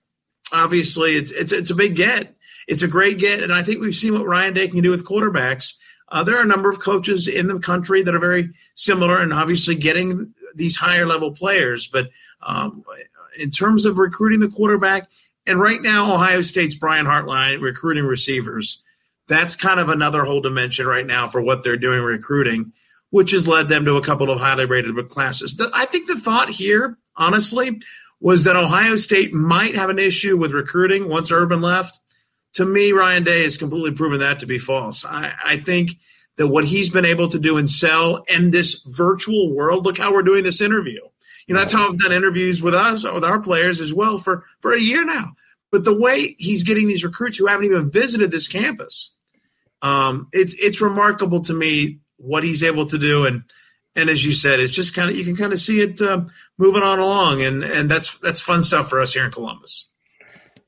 obviously, 0.52 1.16
it's 1.16 1.32
it's 1.32 1.52
it's 1.52 1.72
a 1.72 1.76
big 1.76 1.96
get. 1.96 2.36
It's 2.68 2.84
a 2.84 2.88
great 2.88 3.18
get, 3.18 3.42
and 3.42 3.52
I 3.52 3.64
think 3.64 3.82
we've 3.82 3.96
seen 3.96 4.14
what 4.14 4.28
Ryan 4.28 4.54
Day 4.54 4.68
can 4.68 4.82
do 4.82 4.92
with 4.92 5.06
quarterbacks. 5.06 5.74
Uh, 6.10 6.24
there 6.24 6.38
are 6.38 6.44
a 6.44 6.48
number 6.48 6.70
of 6.70 6.80
coaches 6.80 7.28
in 7.28 7.48
the 7.48 7.60
country 7.60 8.04
that 8.04 8.14
are 8.14 8.20
very 8.20 8.52
similar, 8.76 9.20
and 9.20 9.34
obviously 9.34 9.74
getting 9.74 10.32
these 10.56 10.78
higher 10.78 11.06
level 11.06 11.32
players. 11.32 11.88
But 11.88 12.10
um, 12.42 12.84
in 13.38 13.52
terms 13.52 13.86
of 13.86 13.98
recruiting 13.98 14.40
the 14.40 14.48
quarterback. 14.48 15.10
And 15.48 15.60
right 15.60 15.82
now, 15.82 16.14
Ohio 16.14 16.42
State's 16.42 16.76
Brian 16.76 17.06
Hartline 17.06 17.62
recruiting 17.62 18.06
receivers. 18.06 18.82
That's 19.28 19.56
kind 19.56 19.80
of 19.80 19.90
another 19.90 20.24
whole 20.24 20.42
dimension 20.42 20.86
right 20.86 21.06
now 21.06 21.30
for 21.30 21.42
what 21.42 21.64
they're 21.64 21.78
doing 21.78 22.02
recruiting, 22.02 22.72
which 23.10 23.32
has 23.32 23.48
led 23.48 23.70
them 23.70 23.86
to 23.86 23.98
a 23.98 24.04
couple 24.04 24.30
of 24.30 24.40
highly 24.40 24.66
rated 24.66 24.96
classes. 25.10 25.60
I 25.74 25.86
think 25.86 26.08
the 26.08 26.20
thought 26.20 26.50
here, 26.50 26.98
honestly, 27.16 27.82
was 28.20 28.44
that 28.44 28.56
Ohio 28.56 28.96
State 28.96 29.34
might 29.34 29.76
have 29.76 29.90
an 29.90 30.00
issue 30.00 30.38
with 30.38 30.52
recruiting 30.52 31.10
once 31.10 31.32
Urban 31.32 31.62
left. 31.62 32.00
To 32.54 32.66
me, 32.66 32.92
Ryan 32.92 33.24
Day 33.24 33.44
has 33.44 33.58
completely 33.58 33.92
proven 33.92 34.20
that 34.20 34.40
to 34.40 34.46
be 34.46 34.58
false. 34.58 35.04
I, 35.04 35.34
I 35.44 35.58
think 35.58 35.92
that 36.38 36.48
what 36.48 36.66
he's 36.66 36.90
been 36.90 37.06
able 37.06 37.30
to 37.30 37.40
do 37.40 37.58
and 37.58 37.70
sell 37.70 38.24
in 38.28 38.52
this 38.52 38.84
virtual 38.88 39.54
world, 39.54 39.86
look 39.86 39.98
how 39.98 40.14
we're 40.14 40.24
doing 40.24 40.44
this 40.44 40.62
interview. 40.62 41.00
You 41.48 41.54
know, 41.54 41.62
that's 41.62 41.74
how 41.74 41.90
I've 41.90 42.00
done 42.00 42.12
interviews 42.12 42.62
with 42.62 42.74
us, 42.74 43.04
with 43.04 43.24
our 43.24 43.40
players 43.40 43.80
as 43.80 43.94
well 43.94 44.18
for, 44.18 44.46
for 44.62 44.74
a 44.74 44.80
year 44.80 45.06
now. 45.06 45.36
But 45.72 45.84
the 45.84 45.98
way 45.98 46.36
he's 46.40 46.64
getting 46.64 46.88
these 46.88 47.04
recruits 47.04 47.38
who 47.38 47.48
haven't 47.48 47.66
even 47.66 47.92
visited 47.92 48.32
this 48.32 48.48
campus, 48.48 49.12
um, 49.82 50.30
it's 50.32 50.54
it's 50.54 50.82
remarkable 50.82 51.42
to 51.42 51.54
me 51.54 52.00
what 52.18 52.44
he's 52.44 52.64
able 52.64 52.86
to 52.88 52.98
do. 52.98 53.26
And 53.26 53.44
and 53.96 54.10
as 54.10 54.26
you 54.26 54.34
said, 54.34 54.60
it's 54.60 54.74
just 54.74 54.94
kind 54.94 55.10
of 55.10 55.18
you 55.18 55.24
can 55.24 55.36
kind 55.36 55.54
of 55.54 55.60
see 55.60 55.82
it 55.82 56.02
um, 56.02 56.32
moving 56.58 56.82
on 56.82 57.00
along, 57.00 57.42
and 57.42 57.64
and 57.64 57.92
that's 57.92 58.18
that's 58.20 58.42
fun 58.42 58.62
stuff 58.64 58.90
for 58.90 59.02
us 59.02 59.14
here 59.14 59.26
in 59.26 59.32
Columbus. 59.32 59.88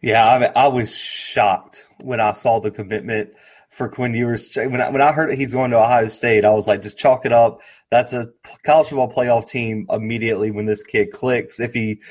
Yeah, 0.02 0.26
I, 0.26 0.66
I 0.66 0.68
was 0.68 0.96
shocked 0.96 1.88
when 2.00 2.20
I 2.20 2.34
saw 2.34 2.60
the 2.60 2.72
commitment 2.72 3.32
for 3.78 3.88
Quinn 3.88 4.16
Ewers. 4.16 4.54
When 4.56 4.82
I, 4.82 4.90
when 4.90 5.02
I 5.02 5.12
heard 5.12 5.32
he's 5.38 5.54
going 5.54 5.70
to 5.72 5.78
Ohio 5.78 6.08
State, 6.08 6.46
I 6.46 6.52
was 6.52 6.68
like, 6.68 6.82
just 6.82 6.98
chalk 6.98 7.26
it 7.26 7.32
up. 7.32 7.62
That's 7.92 8.12
a 8.12 8.28
college 8.66 8.88
football 8.88 9.12
playoff 9.12 9.48
team 9.48 9.86
immediately 9.90 10.50
when 10.50 10.66
this 10.66 10.84
kid 10.84 11.14
clicks. 11.14 11.60
If 11.60 11.74
he 11.74 12.02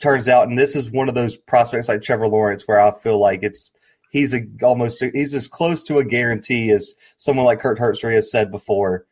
turns 0.00 0.28
out, 0.28 0.46
and 0.46 0.56
this 0.56 0.76
is 0.76 0.90
one 0.90 1.08
of 1.08 1.16
those 1.16 1.36
prospects 1.36 1.88
like 1.88 2.00
Trevor 2.00 2.28
Lawrence, 2.28 2.62
where 2.66 2.80
I 2.80 2.96
feel 2.96 3.18
like 3.18 3.40
it's 3.42 3.72
he's 4.10 4.32
a, 4.32 4.42
almost 4.62 5.02
he's 5.12 5.34
as 5.34 5.48
close 5.48 5.82
to 5.84 5.98
a 5.98 6.04
guarantee 6.04 6.70
as 6.70 6.94
someone 7.16 7.44
like 7.44 7.60
Kirk 7.60 7.78
Herbstreit 7.78 8.14
has 8.14 8.30
said 8.30 8.52
before 8.52 9.06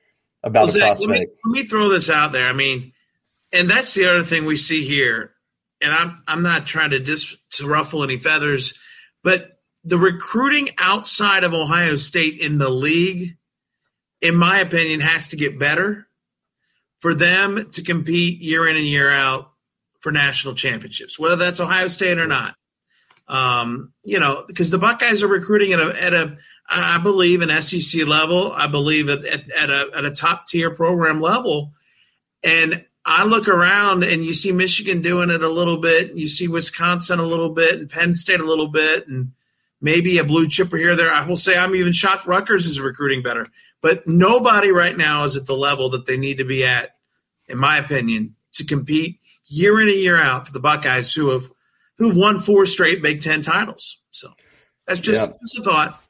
about 0.45 0.61
well, 0.61 0.67
the 0.67 0.73
Zach, 0.73 0.83
prospect. 0.83 1.11
Let 1.11 1.21
me, 1.21 1.27
let 1.45 1.53
me 1.53 1.67
throw 1.67 1.89
this 1.89 2.09
out 2.09 2.31
there. 2.31 2.47
I 2.47 2.53
mean, 2.53 2.93
and 3.53 3.69
that's 3.69 3.93
the 3.93 4.09
other 4.09 4.23
thing 4.23 4.45
we 4.45 4.57
see 4.57 4.87
here. 4.87 5.33
And 5.83 5.93
I'm 5.93 6.23
I'm 6.29 6.43
not 6.43 6.69
trying 6.69 6.91
to 6.91 7.01
just 7.01 7.37
to 7.57 7.67
ruffle 7.67 8.05
any 8.05 8.19
feathers, 8.19 8.73
but 9.25 9.54
the 9.85 9.99
recruiting 9.99 10.71
outside 10.79 11.45
of 11.45 11.53
Ohio 11.53 11.97
State 11.97 12.41
in 12.41 12.59
the 12.59 12.71
league, 12.71 13.37
in 14.21 14.35
my 14.35 14.61
opinion, 14.61 15.01
has 15.01 15.29
to 15.29 15.37
get 15.37 15.59
better 15.59 16.07
for 17.01 17.15
them 17.15 17.71
to 17.73 17.83
compete 17.83 18.41
year 18.41 18.67
in 18.67 18.77
and 18.77 18.85
year 18.85 19.11
out 19.11 19.53
for 20.01 20.11
national 20.11 20.55
championships, 20.55 21.19
whether 21.19 21.37
that's 21.37 21.61
Ohio 21.61 21.89
State 21.89 22.19
or 22.19 22.27
not. 22.27 22.57
Um, 23.29 23.93
you 24.03 24.19
know, 24.19 24.45
because 24.47 24.71
the 24.71 24.79
Buckeyes 24.79 25.23
are 25.23 25.29
recruiting 25.29 25.73
at 25.73 25.81
a, 25.81 26.03
at 26.03 26.13
a, 26.13 26.37
I 26.69 26.99
believe, 26.99 27.43
an 27.43 27.63
SEC 27.63 28.07
level. 28.07 28.53
I 28.53 28.67
believe 28.67 29.09
at, 29.09 29.25
at, 29.25 29.51
at 29.51 29.71
a 29.71 29.91
at 29.95 30.05
a 30.05 30.11
top 30.11 30.47
tier 30.47 30.71
program 30.71 31.21
level, 31.21 31.73
and 32.43 32.85
I 33.05 33.25
look 33.25 33.49
around 33.49 34.03
and 34.03 34.25
you 34.25 34.33
see 34.33 34.53
Michigan 34.53 35.03
doing 35.03 35.31
it 35.31 35.43
a 35.43 35.49
little 35.49 35.79
bit, 35.79 36.13
you 36.13 36.29
see 36.29 36.49
Wisconsin 36.49 37.19
a 37.19 37.27
little 37.27 37.51
bit, 37.51 37.75
and 37.75 37.91
Penn 37.91 38.15
State 38.15 38.41
a 38.41 38.47
little 38.47 38.69
bit, 38.69 39.09
and 39.09 39.33
maybe 39.85 40.17
a 40.17 40.25
blue 40.25 40.49
chipper 40.49 40.79
here 40.79 40.97
there. 40.97 41.13
I 41.13 41.27
will 41.27 41.37
say 41.37 41.57
I'm 41.57 41.77
even 41.77 41.93
shocked 41.93 42.27
Rutgers 42.27 42.65
is 42.65 42.81
recruiting 42.81 43.23
better, 43.23 43.47
but 43.83 44.09
nobody 44.09 44.73
right 44.73 44.97
now 44.97 45.25
is 45.25 45.37
at 45.37 45.45
the 45.45 45.55
level 45.55 45.91
that 45.91 46.07
they 46.07 46.17
need 46.17 46.39
to 46.39 46.45
be 46.45 46.65
at, 46.65 46.97
in 47.49 47.59
my 47.59 47.77
opinion, 47.77 48.35
to 48.55 48.65
compete 48.65 49.21
year 49.47 49.81
in 49.83 49.89
and 49.89 49.99
year 49.99 50.17
out 50.17 50.47
for 50.47 50.55
the 50.55 50.61
Buckeyes 50.61 51.13
who 51.13 51.29
have 51.29 51.51
who've 51.99 52.17
won 52.17 52.41
four 52.41 52.65
straight 52.65 53.03
Big 53.03 53.21
Ten 53.23 53.43
titles. 53.43 53.99
So 54.11 54.33
that's 54.87 55.01
just, 55.01 55.21
yeah. 55.21 55.33
just 55.43 55.59
a 55.59 55.63
thought. 55.63 56.03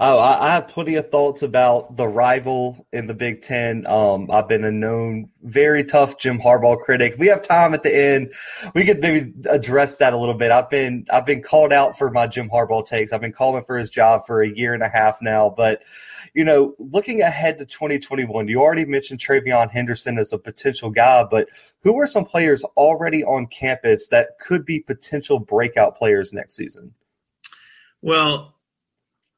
Oh, 0.00 0.16
I, 0.18 0.46
I, 0.46 0.54
have 0.54 0.68
plenty 0.68 0.94
of 0.94 1.08
thoughts 1.08 1.42
about 1.42 1.96
the 1.96 2.06
rival 2.06 2.86
in 2.92 3.08
the 3.08 3.14
Big 3.14 3.42
Ten. 3.42 3.84
Um, 3.84 4.30
I've 4.30 4.46
been 4.46 4.62
a 4.62 4.70
known 4.70 5.28
very 5.42 5.82
tough 5.82 6.18
Jim 6.18 6.38
Harbaugh 6.38 6.80
critic. 6.80 7.16
We 7.18 7.26
have 7.26 7.42
time 7.42 7.74
at 7.74 7.82
the 7.82 7.92
end, 7.92 8.32
we 8.76 8.84
could 8.84 9.00
maybe 9.00 9.32
address 9.48 9.96
that 9.96 10.12
a 10.12 10.16
little 10.16 10.36
bit. 10.36 10.52
I've 10.52 10.70
been 10.70 11.04
I've 11.10 11.26
been 11.26 11.42
called 11.42 11.72
out 11.72 11.98
for 11.98 12.12
my 12.12 12.28
Jim 12.28 12.48
Harbaugh 12.48 12.86
takes. 12.86 13.12
I've 13.12 13.20
been 13.20 13.32
calling 13.32 13.64
for 13.64 13.76
his 13.76 13.90
job 13.90 14.24
for 14.24 14.40
a 14.40 14.48
year 14.48 14.72
and 14.72 14.84
a 14.84 14.88
half 14.88 15.18
now. 15.20 15.50
But 15.50 15.82
you 16.32 16.44
know, 16.44 16.76
looking 16.78 17.22
ahead 17.22 17.58
to 17.58 17.64
2021, 17.64 18.46
you 18.46 18.60
already 18.60 18.84
mentioned 18.84 19.18
TreVeyon 19.18 19.72
Henderson 19.72 20.16
as 20.16 20.32
a 20.32 20.38
potential 20.38 20.90
guy, 20.90 21.24
but 21.24 21.48
who 21.82 21.98
are 21.98 22.06
some 22.06 22.24
players 22.24 22.62
already 22.76 23.24
on 23.24 23.48
campus 23.48 24.06
that 24.08 24.38
could 24.40 24.64
be 24.64 24.78
potential 24.78 25.40
breakout 25.40 25.98
players 25.98 26.32
next 26.32 26.54
season? 26.54 26.94
Well, 28.00 28.54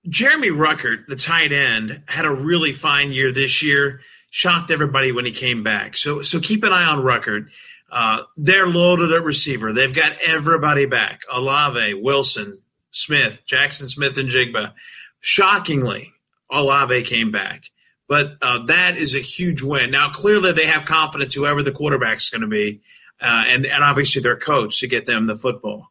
Jeremy 0.08 0.48
Ruckert, 0.48 1.06
the 1.06 1.16
tight 1.16 1.52
end, 1.52 2.02
had 2.06 2.24
a 2.24 2.30
really 2.30 2.72
fine 2.72 3.12
year 3.12 3.32
this 3.32 3.62
year. 3.62 4.00
Shocked 4.30 4.70
everybody 4.70 5.12
when 5.12 5.24
he 5.24 5.32
came 5.32 5.62
back. 5.62 5.96
So 5.96 6.22
so 6.22 6.40
keep 6.40 6.62
an 6.62 6.72
eye 6.72 6.84
on 6.86 7.02
Ruckert. 7.04 7.48
Uh, 7.90 8.22
they're 8.36 8.68
loaded 8.68 9.12
at 9.12 9.24
receiver. 9.24 9.72
They've 9.72 9.94
got 9.94 10.12
everybody 10.24 10.86
back. 10.86 11.22
Olave, 11.30 11.94
Wilson, 11.94 12.60
Smith, 12.92 13.42
Jaxon 13.50 13.88
Smith-Njigba. 13.88 14.72
Shockingly, 15.20 16.12
Olave 16.50 17.02
came 17.02 17.32
back. 17.32 17.64
But 18.08 18.36
uh, 18.42 18.64
that 18.66 18.96
is 18.96 19.14
a 19.14 19.20
huge 19.20 19.62
win. 19.62 19.90
Now, 19.90 20.08
clearly, 20.08 20.52
they 20.52 20.66
have 20.66 20.84
confidence 20.84 21.34
whoever 21.34 21.62
the 21.62 21.72
quarterback 21.72 22.18
is 22.18 22.30
going 22.30 22.42
to 22.42 22.48
be, 22.48 22.80
uh, 23.20 23.44
and, 23.46 23.66
and 23.66 23.84
obviously 23.84 24.22
their 24.22 24.36
coach 24.36 24.80
to 24.80 24.88
get 24.88 25.06
them 25.06 25.26
the 25.26 25.36
football. 25.36 25.90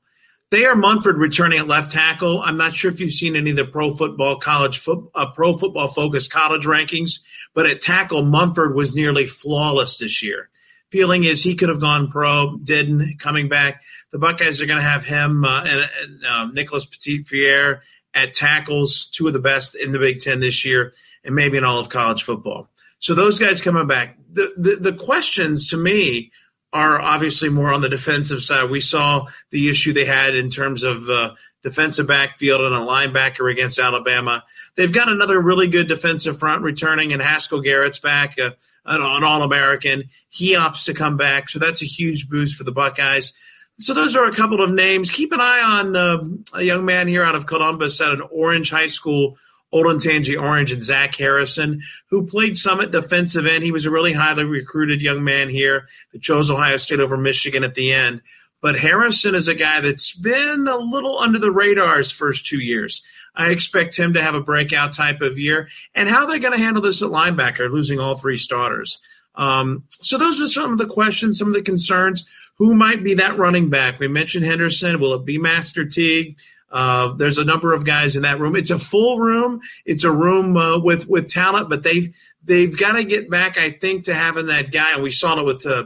Thayer 0.52 0.76
Munford 0.76 1.18
returning 1.18 1.60
at 1.60 1.68
left 1.68 1.92
tackle. 1.92 2.42
I'm 2.42 2.58
not 2.58 2.76
sure 2.76 2.90
if 2.90 3.00
you've 3.00 3.14
seen 3.14 3.36
any 3.36 3.52
of 3.52 3.56
the 3.56 3.66
pro 3.66 3.92
football 3.92 4.38
college 4.38 4.80
foot, 4.80 5.08
uh, 5.14 5.28
pro 5.28 5.56
football 5.56 5.90
focused 5.90 6.32
college 6.32 6.66
rankings, 6.66 7.20
but 7.54 7.68
at 7.68 7.82
tackle, 7.82 8.24
Munford 8.24 8.74
was 8.74 8.96
nearly 8.96 9.28
flawless 9.28 10.00
this 10.00 10.24
year. 10.24 10.50
Feeling 10.90 11.24
is 11.24 11.44
he 11.44 11.54
could 11.54 11.70
have 11.70 11.80
gone 11.80 12.10
pro, 12.10 12.58
didn't. 12.64 13.20
Coming 13.20 13.48
back, 13.48 13.84
the 14.12 14.18
Buckeyes 14.18 14.60
are 14.60 14.66
going 14.66 14.82
to 14.82 14.90
have 14.90 15.06
him 15.06 15.46
uh, 15.46 15.64
and, 15.66 15.90
and 16.02 16.26
uh, 16.26 16.46
Nicholas 16.48 16.86
Petit 16.86 17.24
Frere 17.24 17.84
at 18.16 18.34
tackles, 18.34 19.06
two 19.06 19.28
of 19.28 19.34
the 19.34 19.40
best 19.40 19.76
in 19.76 19.92
the 19.92 20.00
Big 20.00 20.20
Ten 20.20 20.40
this 20.40 20.66
year, 20.66 20.94
and 21.24 21.36
maybe 21.36 21.58
in 21.58 21.64
all 21.64 21.78
of 21.78 21.90
college 21.90 22.24
football. 22.24 22.70
So 22.98 23.14
those 23.14 23.38
guys 23.38 23.62
coming 23.62 23.86
back. 23.86 24.18
The 24.32 24.54
the, 24.58 24.92
the 24.92 24.94
questions 24.94 25.70
to 25.70 25.78
me 25.78 26.32
are 26.72 27.00
obviously 27.00 27.50
more 27.50 27.74
on 27.74 27.82
the 27.82 27.90
defensive 27.90 28.44
side. 28.44 28.70
We 28.70 28.82
saw 28.82 29.26
the 29.50 29.70
issue 29.70 29.94
they 29.94 30.06
had 30.06 30.36
in 30.36 30.50
terms 30.50 30.84
of 30.84 31.10
uh, 31.10 31.34
defensive 31.64 32.08
backfield 32.08 32.62
and 32.62 32.76
a 32.76 32.80
linebacker 32.80 33.52
against 33.52 33.80
Alabama. 33.80 34.44
They've 34.76 34.92
got 34.92 35.10
another 35.10 35.40
really 35.40 35.68
good 35.68 35.88
defensive 35.88 36.38
front 36.38 36.64
returning, 36.64 37.12
and 37.12 37.22
Haskell 37.22 37.62
Garrett's 37.62 38.00
back, 38.00 38.38
uh, 38.40 38.52
an, 38.86 39.02
an 39.02 39.24
All 39.24 39.44
American. 39.44 40.10
He 40.30 40.54
opts 40.54 40.86
to 40.86 40.94
come 40.94 41.18
back, 41.18 41.50
so 41.50 41.60
that's 41.60 41.82
a 41.82 41.86
huge 41.86 42.30
boost 42.30 42.56
for 42.56 42.64
the 42.64 42.72
Buckeyes. 42.72 43.34
So 43.80 43.94
those 43.94 44.16
are 44.16 44.26
a 44.26 44.36
couple 44.36 44.62
of 44.62 44.72
names. 44.72 45.10
Keep 45.10 45.32
an 45.32 45.42
eye 45.42 45.62
on 45.62 45.96
uh, 45.96 46.24
a 46.54 46.64
young 46.64 46.86
man 46.86 47.08
here 47.08 47.24
out 47.24 47.36
of 47.36 47.46
Columbus 47.46 48.00
at 48.02 48.12
an 48.12 48.22
Orange 48.30 48.70
High 48.70 48.88
School 48.88 49.38
Olentangy 49.74 50.42
Orange 50.42 50.72
and 50.72 50.84
Zach 50.84 51.16
Harrison, 51.16 51.82
who 52.10 52.26
played 52.26 52.58
Summit 52.58 52.92
defensive 52.92 53.46
end. 53.46 53.64
He 53.64 53.72
was 53.72 53.86
a 53.86 53.92
really 53.92 54.14
highly 54.14 54.44
recruited 54.44 55.02
young 55.02 55.24
man 55.24 55.50
here 55.50 55.88
that 56.12 56.22
chose 56.22 56.50
Ohio 56.50 56.78
State 56.78 57.00
over 57.00 57.18
Michigan 57.18 57.64
at 57.64 57.76
the 57.76 57.92
end. 57.92 58.22
But 58.62 58.78
Harrison 58.78 59.36
is 59.36 59.48
a 59.48 59.56
guy 59.56 59.80
that's 59.80 60.14
been 60.14 60.68
a 60.68 60.78
little 60.78 61.20
under 61.20 61.40
the 61.40 61.52
radar 61.52 61.98
his 61.98 62.12
first 62.12 62.46
two 62.46 62.60
years. 62.60 63.02
I 63.36 63.52
expect 63.52 63.96
him 63.96 64.14
to 64.14 64.22
have 64.22 64.36
a 64.36 64.42
breakout 64.42 64.94
type 64.94 65.22
of 65.22 65.40
year. 65.40 65.70
And 65.96 66.10
how 66.10 66.26
they're 66.26 66.40
going 66.40 66.58
to 66.58 66.64
handle 66.64 66.82
this 66.82 67.02
at 67.02 67.10
linebacker, 67.10 67.72
losing 67.72 68.00
all 68.00 68.16
three 68.16 68.38
starters. 68.38 69.00
Um, 69.36 69.86
so 69.90 70.18
those 70.18 70.42
are 70.42 70.48
some 70.50 70.74
of 70.74 70.78
the 70.78 70.88
questions, 70.88 71.40
some 71.40 71.48
of 71.48 71.54
the 71.54 71.62
concerns. 71.62 72.26
Who 72.58 72.76
might 72.76 73.04
be 73.04 73.14
that 73.14 73.38
running 73.38 73.70
back? 73.70 74.00
We 74.00 74.10
mentioned 74.10 74.46
Henderson. 74.46 75.00
Will 75.00 75.14
it 75.14 75.26
be 75.26 75.38
Master 75.38 75.86
Teague? 75.86 76.36
Uh, 76.72 77.14
there's 77.14 77.38
a 77.38 77.46
number 77.46 77.74
of 77.74 77.86
guys 77.86 78.16
in 78.16 78.22
that 78.22 78.40
room. 78.40 78.56
It's 78.56 78.70
a 78.70 78.80
full 78.80 79.20
room. 79.20 79.62
It's 79.86 80.04
a 80.04 80.12
room 80.12 80.56
uh, 80.56 80.80
with 80.80 81.08
with 81.08 81.30
talent, 81.30 81.70
but 81.70 81.84
they've 81.84 82.14
they've 82.44 82.76
got 82.76 82.94
to 82.94 83.04
get 83.04 83.30
back, 83.30 83.58
I 83.58 83.72
think, 83.72 84.06
to 84.06 84.14
having 84.14 84.48
that 84.48 84.72
guy. 84.72 84.94
And 84.94 85.04
we 85.04 85.12
saw 85.12 85.40
it 85.40 85.46
with 85.46 85.66
uh, 85.66 85.86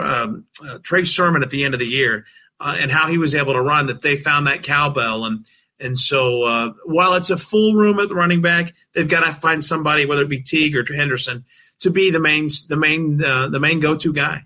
um, 0.00 0.46
uh, 0.66 0.78
Trey 0.82 1.04
Sermon 1.04 1.42
at 1.42 1.50
the 1.50 1.64
end 1.64 1.74
of 1.74 1.80
the 1.80 1.86
year 1.86 2.24
uh, 2.60 2.76
and 2.78 2.90
how 2.90 3.08
he 3.08 3.18
was 3.18 3.34
able 3.34 3.52
to 3.52 3.60
run. 3.60 3.86
That 3.86 4.02
they 4.02 4.16
found 4.16 4.46
that 4.46 4.62
cowbell 4.62 5.24
and. 5.24 5.44
And 5.80 5.98
so, 5.98 6.44
uh, 6.44 6.72
while 6.84 7.14
it's 7.14 7.30
a 7.30 7.36
full 7.36 7.74
room 7.74 7.98
at 7.98 8.08
the 8.08 8.14
running 8.14 8.40
back, 8.40 8.72
they've 8.94 9.08
got 9.08 9.24
to 9.24 9.38
find 9.40 9.62
somebody, 9.62 10.06
whether 10.06 10.22
it 10.22 10.28
be 10.28 10.40
Teague 10.40 10.76
or 10.76 10.84
Henderson, 10.84 11.44
to 11.80 11.90
be 11.90 12.10
the 12.10 12.20
main, 12.20 12.48
the 12.68 12.76
main, 12.76 13.16
the 13.18 13.58
main 13.60 13.80
go-to 13.80 14.12
guy. 14.12 14.44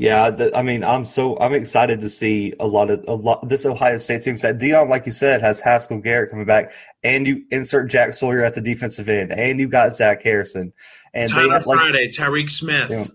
Yeah, 0.00 0.30
the, 0.30 0.56
I 0.56 0.62
mean, 0.62 0.82
I'm 0.82 1.04
so 1.04 1.38
I'm 1.40 1.52
excited 1.52 2.00
to 2.00 2.08
see 2.08 2.54
a 2.58 2.66
lot 2.66 2.88
of 2.88 3.04
a 3.06 3.12
lot 3.12 3.46
this 3.46 3.66
Ohio 3.66 3.98
State 3.98 4.22
team. 4.22 4.34
That 4.36 4.56
Dion, 4.56 4.88
like 4.88 5.04
you 5.04 5.12
said, 5.12 5.42
has 5.42 5.60
Haskell 5.60 5.98
Garrett 5.98 6.30
coming 6.30 6.46
back, 6.46 6.72
and 7.02 7.26
you 7.26 7.44
insert 7.50 7.90
Jack 7.90 8.14
Sawyer 8.14 8.42
at 8.42 8.54
the 8.54 8.62
defensive 8.62 9.10
end, 9.10 9.30
and 9.30 9.60
you 9.60 9.68
got 9.68 9.94
Zach 9.94 10.22
Harrison, 10.22 10.72
and 11.12 11.30
Tyler 11.30 11.48
they 11.48 11.52
have, 11.52 11.66
like, 11.66 11.78
Friday, 11.80 12.08
Tyreke 12.08 12.50
Smith. 12.50 12.88
Yeah. 12.88 13.06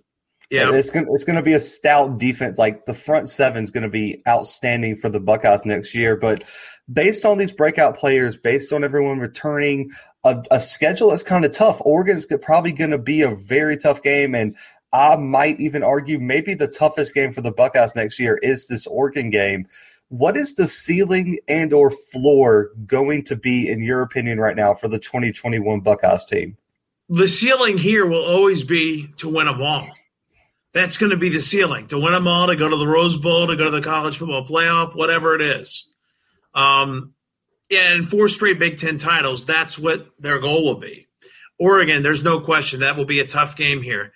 yeah, 0.51 0.75
it's 0.75 0.91
gonna 0.91 1.07
it's 1.09 1.23
gonna 1.23 1.41
be 1.41 1.53
a 1.53 1.59
stout 1.59 2.19
defense. 2.19 2.59
Like 2.59 2.85
the 2.85 2.93
front 2.93 3.29
seven 3.29 3.63
is 3.63 3.71
gonna 3.71 3.89
be 3.89 4.21
outstanding 4.27 4.95
for 4.95 5.09
the 5.09 5.19
Buckeyes 5.19 5.65
next 5.65 5.95
year. 5.95 6.15
But 6.15 6.43
based 6.93 7.25
on 7.25 7.39
these 7.39 7.51
breakout 7.51 7.97
players, 7.97 8.37
based 8.37 8.71
on 8.71 8.83
everyone 8.83 9.17
returning, 9.17 9.89
a, 10.23 10.43
a 10.51 10.59
schedule 10.59 11.09
that's 11.09 11.23
kind 11.23 11.45
of 11.45 11.51
tough. 11.51 11.81
Oregon's 11.81 12.27
probably 12.41 12.71
going 12.71 12.91
to 12.91 12.97
be 12.97 13.21
a 13.21 13.35
very 13.35 13.77
tough 13.77 14.01
game, 14.01 14.35
and 14.35 14.55
I 14.95 15.17
might 15.17 15.59
even 15.59 15.83
argue 15.83 16.19
maybe 16.19 16.53
the 16.53 16.69
toughest 16.69 17.13
game 17.13 17.33
for 17.33 17.41
the 17.41 17.51
Buckeyes 17.51 17.93
next 17.95 18.17
year 18.17 18.37
is 18.37 18.67
this 18.67 18.87
Oregon 18.87 19.29
game. 19.29 19.67
What 20.07 20.37
is 20.37 20.55
the 20.55 20.69
ceiling 20.69 21.39
and 21.49 21.73
or 21.73 21.89
floor 21.89 22.69
going 22.85 23.23
to 23.25 23.35
be 23.35 23.69
in 23.69 23.83
your 23.83 24.01
opinion 24.01 24.39
right 24.39 24.55
now 24.55 24.73
for 24.73 24.87
the 24.87 24.97
2021 24.97 25.81
Buckeyes 25.81 26.23
team? 26.23 26.55
The 27.09 27.27
ceiling 27.27 27.77
here 27.77 28.05
will 28.05 28.23
always 28.23 28.63
be 28.63 29.09
to 29.17 29.27
win 29.27 29.47
them 29.47 29.61
all. 29.61 29.85
That's 30.73 30.95
going 30.95 31.09
to 31.09 31.17
be 31.17 31.29
the 31.29 31.41
ceiling 31.41 31.87
to 31.87 31.99
win 31.99 32.13
them 32.13 32.27
all, 32.27 32.47
to 32.47 32.55
go 32.55 32.69
to 32.69 32.77
the 32.77 32.87
Rose 32.87 33.17
Bowl, 33.17 33.47
to 33.47 33.57
go 33.57 33.65
to 33.65 33.71
the 33.71 33.81
college 33.81 34.17
football 34.17 34.47
playoff, 34.47 34.95
whatever 34.95 35.35
it 35.35 35.41
is. 35.41 35.87
Um, 36.53 37.13
and 37.69 38.09
four 38.09 38.29
straight 38.29 38.59
Big 38.59 38.79
Ten 38.79 38.97
titles, 38.97 39.43
that's 39.43 39.77
what 39.77 40.07
their 40.19 40.39
goal 40.39 40.63
will 40.63 40.79
be. 40.79 41.07
Oregon, 41.59 42.01
there's 42.01 42.23
no 42.23 42.39
question 42.39 42.79
that 42.79 42.95
will 42.95 43.05
be 43.05 43.19
a 43.19 43.27
tough 43.27 43.57
game 43.57 43.81
here 43.81 44.13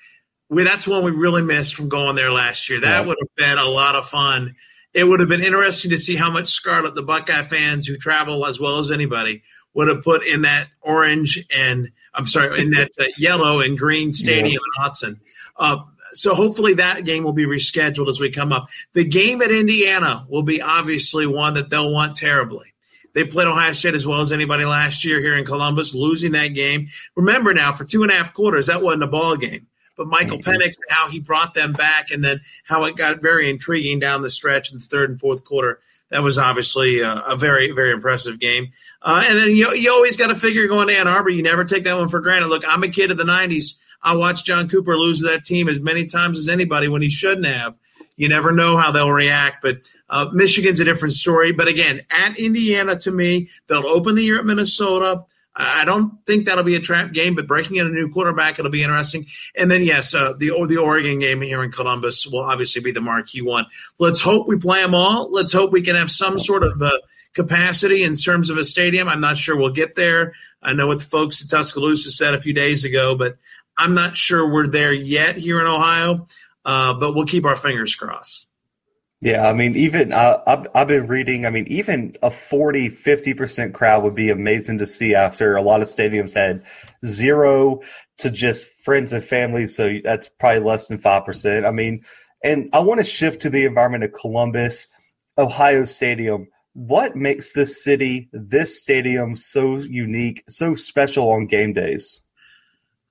we, 0.50 0.64
that's 0.64 0.88
one 0.88 1.04
we 1.04 1.12
really 1.12 1.42
missed 1.42 1.76
from 1.76 1.90
going 1.90 2.16
there 2.16 2.32
last 2.32 2.70
year. 2.70 2.80
That 2.80 3.02
yeah. 3.02 3.08
would 3.08 3.18
have 3.20 3.36
been 3.36 3.58
a 3.58 3.70
lot 3.70 3.96
of 3.96 4.10
fun. 4.10 4.56
It 4.94 5.04
would 5.04 5.20
have 5.20 5.30
been 5.30 5.44
interesting 5.44 5.92
to 5.92 5.98
see 5.98 6.16
how 6.16 6.32
much 6.32 6.50
Scarlet 6.50 6.96
the 6.96 7.04
Buckeye 7.04 7.44
fans 7.44 7.86
who 7.86 7.98
travel 7.98 8.46
as 8.46 8.60
well 8.60 8.80
as 8.80 8.90
anybody 8.90 9.44
would 9.76 9.88
have 9.88 10.04
put 10.04 10.26
in 10.26 10.42
that 10.42 10.68
orange 10.82 11.46
and 11.56 11.90
I'm 12.16 12.28
sorry, 12.28 12.60
in 12.60 12.72
that 12.72 12.92
uh, 13.00 13.06
yellow 13.18 13.62
and 13.62 13.78
green 13.78 14.14
stadium 14.14 14.48
yeah. 14.78 14.84
in 14.84 14.90
Autzen. 14.90 15.20
Uh, 15.58 15.78
so 16.12 16.34
hopefully 16.34 16.74
that 16.74 17.06
game 17.06 17.24
will 17.24 17.34
be 17.34 17.46
rescheduled 17.46 18.10
as 18.10 18.20
we 18.20 18.32
come 18.32 18.52
up. 18.52 18.68
The 18.94 19.04
game 19.04 19.44
at 19.44 19.52
Indiana 19.52 20.26
will 20.28 20.42
be 20.42 20.60
obviously 20.60 21.28
one 21.28 21.54
that 21.54 21.70
they'll 21.70 21.94
want 21.94 22.16
terribly. 22.16 22.74
They 23.14 23.24
played 23.26 23.48
Ohio 23.48 23.74
State 23.74 23.94
as 23.94 24.08
well 24.08 24.22
as 24.22 24.32
anybody 24.32 24.66
last 24.66 25.06
year 25.06 25.20
here 25.20 25.36
in 25.36 25.46
Columbus, 25.46 25.94
losing 25.94 26.32
that 26.32 26.50
game. 26.50 26.90
Remember 27.16 27.54
now, 27.54 27.74
for 27.74 27.86
two 27.86 28.02
and 28.02 28.12
a 28.12 28.16
half 28.16 28.34
quarters, 28.34 28.68
that 28.68 28.82
wasn't 28.82 29.04
a 29.04 29.08
ball 29.08 29.36
game 29.36 29.68
but 30.00 30.08
Michael 30.08 30.38
mm-hmm. 30.38 30.50
Penix 30.50 30.78
and 30.78 30.86
how 30.88 31.10
he 31.10 31.20
brought 31.20 31.54
them 31.54 31.74
back, 31.74 32.10
and 32.10 32.24
then 32.24 32.40
how 32.64 32.86
it 32.86 32.96
got 32.96 33.22
very 33.22 33.50
intriguing 33.50 34.00
down 34.00 34.22
the 34.22 34.30
stretch 34.30 34.72
in 34.72 34.80
the 34.80 34.84
third 34.86 35.10
and 35.10 35.20
fourth 35.20 35.44
quarter. 35.44 35.82
That 36.10 36.24
was 36.24 36.38
obviously 36.38 37.02
a, 37.02 37.16
a 37.16 37.36
very, 37.36 37.72
very 37.72 37.92
impressive 37.92 38.40
game. 38.40 38.72
Uh, 39.02 39.26
and 39.28 39.38
then 39.38 39.50
you, 39.50 39.76
you 39.76 39.92
always 39.92 40.16
got 40.16 40.28
to 40.28 40.36
figure 40.36 40.68
going 40.68 40.88
to 40.88 40.98
Ann 40.98 41.10
Arbor. 41.10 41.32
You 41.32 41.44
never 41.44 41.66
take 41.66 41.84
that 41.84 41.98
one 41.98 42.08
for 42.08 42.22
granted. 42.22 42.48
Look, 42.48 42.64
I'm 42.66 42.82
a 42.84 42.88
kid 42.88 43.12
of 43.12 43.18
the 43.18 43.26
'90s. 43.26 43.76
I 44.02 44.16
watched 44.16 44.46
John 44.46 44.70
Cooper 44.70 44.98
lose 44.98 45.22
that 45.22 45.44
team 45.44 45.68
as 45.68 45.82
many 45.82 46.06
times 46.06 46.38
as 46.38 46.48
anybody 46.48 46.88
when 46.88 47.02
he 47.02 47.10
shouldn't 47.10 47.46
have. 47.46 47.76
You 48.16 48.30
never 48.30 48.54
know 48.54 48.78
how 48.78 48.92
they'll 48.92 49.12
react, 49.12 49.62
but 49.62 49.80
uh, 50.10 50.30
Michigan's 50.32 50.80
a 50.80 50.86
different 50.86 51.14
story. 51.14 51.52
But 51.52 51.68
again, 51.68 52.02
at 52.10 52.40
Indiana, 52.40 52.96
to 53.00 53.12
me, 53.12 53.50
they'll 53.68 53.86
open 53.86 54.16
the 54.16 54.24
year 54.24 54.40
at 54.40 54.46
Minnesota. 54.46 55.26
I 55.62 55.84
don't 55.84 56.26
think 56.26 56.46
that'll 56.46 56.64
be 56.64 56.76
a 56.76 56.80
trap 56.80 57.12
game, 57.12 57.36
but 57.36 57.46
breaking 57.46 57.78
in 57.78 57.86
a 57.86 57.90
new 57.90 58.10
quarterback, 58.10 58.58
it'll 58.58 58.72
be 58.72 58.82
interesting. 58.82 59.26
And 59.58 59.70
then, 59.70 59.84
yes, 59.84 60.14
uh, 60.14 60.34
the 60.34 60.52
the 60.68 60.78
Oregon 60.78 61.20
game 61.20 61.42
here 61.42 61.64
in 61.64 61.72
Columbus 61.72 62.26
will 62.26 62.44
obviously 62.44 62.82
be 62.82 62.92
the 62.92 63.02
marquee 63.02 63.42
one. 63.42 63.66
Let's 63.98 64.22
hope 64.22 64.48
we 64.48 64.58
play 64.58 64.82
them 64.82 64.96
all. 64.96 65.30
Let's 65.32 65.52
hope 65.52 65.74
we 65.74 65.82
can 65.82 65.98
have 65.98 66.12
some 66.12 66.40
sort 66.40 66.64
of 66.64 66.82
uh, 66.82 66.98
capacity 67.34 68.04
in 68.04 68.16
terms 68.16 68.50
of 68.50 68.58
a 68.58 68.64
stadium. 68.64 69.10
I'm 69.10 69.20
not 69.20 69.38
sure 69.38 69.58
we'll 69.58 69.70
get 69.72 69.96
there. 69.96 70.34
I 70.64 70.72
know 70.72 70.88
what 70.88 71.00
the 71.00 71.06
folks 71.06 71.44
at 71.44 71.50
Tuscaloosa 71.50 72.12
said 72.12 72.34
a 72.34 72.42
few 72.42 72.54
days 72.54 72.86
ago, 72.86 73.16
but 73.16 73.38
I'm 73.78 73.94
not 73.94 74.16
sure 74.16 74.50
we're 74.50 74.68
there 74.68 74.94
yet 74.94 75.36
here 75.36 75.60
in 75.60 75.68
Ohio. 75.68 76.28
Uh, 76.66 76.94
but 76.94 77.16
we'll 77.16 77.26
keep 77.26 77.46
our 77.46 77.56
fingers 77.56 77.96
crossed. 77.96 78.46
Yeah, 79.22 79.50
I 79.50 79.54
mean, 79.54 79.76
even 79.76 80.14
uh, 80.14 80.42
I've, 80.48 80.68
I've 80.74 80.88
been 80.88 81.08
reading, 81.08 81.46
I 81.46 81.50
mean, 81.50 81.68
even 81.68 82.16
a 82.22 82.32
40, 82.32 82.90
50% 82.90 83.74
crowd 83.74 84.04
would 84.04 84.16
be 84.16 84.30
amazing 84.30 84.78
to 84.78 84.86
see 84.86 85.14
after 85.14 85.58
a 85.58 85.62
lot 85.62 85.82
of 85.82 85.90
stadiums 85.90 86.34
had 86.34 86.64
zero 87.06 87.82
to 88.20 88.32
just 88.32 88.66
friends 88.86 89.12
and 89.12 89.22
family. 89.22 89.68
So 89.68 89.98
that's 90.06 90.30
probably 90.40 90.62
less 90.62 90.88
than 90.88 91.00
5%. 91.00 91.68
I 91.68 91.72
mean, 91.72 92.06
and 92.46 92.70
I 92.72 92.80
want 92.80 93.00
to 93.00 93.04
shift 93.04 93.42
to 93.42 93.50
the 93.50 93.66
environment 93.66 94.06
of 94.06 94.14
Columbus, 94.14 94.88
Ohio 95.38 95.84
Stadium. 95.84 96.48
What 96.74 97.18
makes 97.18 97.52
this 97.52 97.84
city, 97.84 98.30
this 98.32 98.80
stadium 98.80 99.36
so 99.36 99.80
unique, 99.80 100.44
so 100.48 100.76
special 100.76 101.30
on 101.32 101.48
game 101.48 101.74
days? 101.74 102.22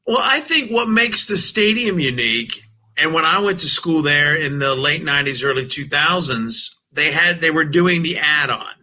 Well, 0.07 0.21
I 0.23 0.41
think 0.41 0.71
what 0.71 0.89
makes 0.89 1.27
the 1.27 1.37
stadium 1.37 2.01
unique 2.01 2.63
and 2.99 3.15
when 3.15 3.25
I 3.25 3.39
went 3.39 3.61
to 3.61 3.69
school 3.69 4.03
there 4.03 4.35
in 4.35 4.59
the 4.59 4.75
late 4.75 5.05
90s, 5.05 5.45
early 5.45 5.67
2000s, 5.67 6.75
they 6.91 7.13
had 7.13 7.41
they 7.41 7.53
were 7.53 7.65
doing 7.65 8.03
the 8.03 8.19
add-on. 8.19 8.75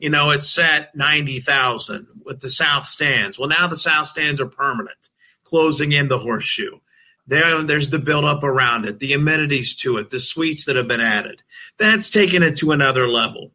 You 0.00 0.10
know, 0.10 0.30
it's 0.30 0.50
set 0.50 0.94
90,000 0.96 2.22
with 2.24 2.40
the 2.40 2.50
south 2.50 2.86
stands. 2.86 3.38
Well, 3.38 3.48
now 3.48 3.68
the 3.68 3.76
south 3.76 4.08
stands 4.08 4.40
are 4.40 4.48
permanent, 4.48 5.10
closing 5.44 5.92
in 5.92 6.08
the 6.08 6.18
horseshoe. 6.18 6.80
There, 7.28 7.62
there's 7.62 7.90
the 7.90 8.00
build-up 8.00 8.42
around 8.42 8.84
it, 8.84 8.98
the 8.98 9.12
amenities 9.12 9.76
to 9.76 9.98
it, 9.98 10.10
the 10.10 10.18
suites 10.18 10.64
that 10.64 10.74
have 10.74 10.88
been 10.88 11.00
added. 11.00 11.40
That's 11.78 12.10
taken 12.10 12.42
it 12.42 12.58
to 12.58 12.72
another 12.72 13.06
level. 13.06 13.52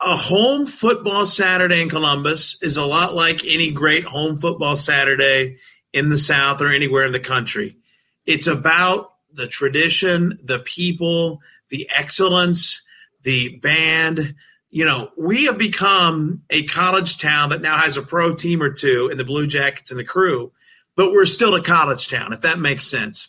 A 0.00 0.14
home 0.14 0.66
football 0.66 1.26
Saturday 1.26 1.82
in 1.82 1.88
Columbus 1.88 2.56
is 2.62 2.76
a 2.76 2.84
lot 2.84 3.14
like 3.14 3.44
any 3.44 3.72
great 3.72 4.04
home 4.04 4.38
football 4.38 4.76
Saturday 4.76 5.56
in 5.92 6.08
the 6.08 6.18
South 6.18 6.62
or 6.62 6.68
anywhere 6.68 7.04
in 7.04 7.12
the 7.12 7.20
country 7.20 7.78
it's 8.26 8.46
about 8.46 9.14
the 9.34 9.46
tradition, 9.46 10.38
the 10.42 10.60
people, 10.60 11.40
the 11.70 11.88
excellence, 11.94 12.82
the 13.22 13.56
band. 13.58 14.34
You 14.70 14.84
know, 14.84 15.10
we 15.16 15.44
have 15.44 15.58
become 15.58 16.42
a 16.50 16.64
college 16.64 17.18
town 17.18 17.50
that 17.50 17.60
now 17.60 17.76
has 17.76 17.96
a 17.96 18.02
pro 18.02 18.34
team 18.34 18.62
or 18.62 18.70
two 18.70 19.08
in 19.10 19.18
the 19.18 19.24
Blue 19.24 19.46
Jackets 19.46 19.90
and 19.90 19.98
the 19.98 20.04
crew, 20.04 20.52
but 20.96 21.12
we're 21.12 21.24
still 21.24 21.54
a 21.54 21.62
college 21.62 22.08
town, 22.08 22.32
if 22.32 22.42
that 22.42 22.58
makes 22.58 22.86
sense. 22.86 23.28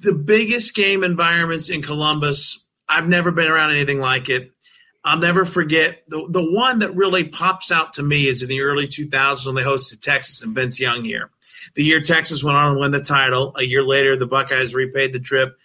The 0.00 0.12
biggest 0.12 0.74
game 0.74 1.04
environments 1.04 1.68
in 1.68 1.82
Columbus, 1.82 2.64
I've 2.88 3.08
never 3.08 3.30
been 3.30 3.48
around 3.48 3.70
anything 3.70 4.00
like 4.00 4.28
it. 4.28 4.52
I'll 5.02 5.18
never 5.18 5.46
forget 5.46 6.02
the 6.08 6.26
the 6.28 6.52
one 6.52 6.80
that 6.80 6.94
really 6.94 7.24
pops 7.24 7.72
out 7.72 7.94
to 7.94 8.02
me 8.02 8.26
is 8.26 8.42
in 8.42 8.48
the 8.50 8.60
early 8.60 8.86
2000s 8.86 9.46
when 9.46 9.54
they 9.54 9.62
hosted 9.62 10.02
Texas 10.02 10.42
and 10.42 10.54
Vince 10.54 10.78
Young 10.78 11.04
here. 11.04 11.30
The 11.74 11.84
year 11.84 12.00
Texas 12.00 12.42
went 12.42 12.56
on 12.56 12.74
to 12.74 12.80
win 12.80 12.90
the 12.90 13.00
title. 13.00 13.54
A 13.56 13.62
year 13.62 13.84
later, 13.84 14.16
the 14.16 14.26
Buckeyes 14.26 14.74
repaid 14.74 15.12
the 15.12 15.20
trip 15.20 15.56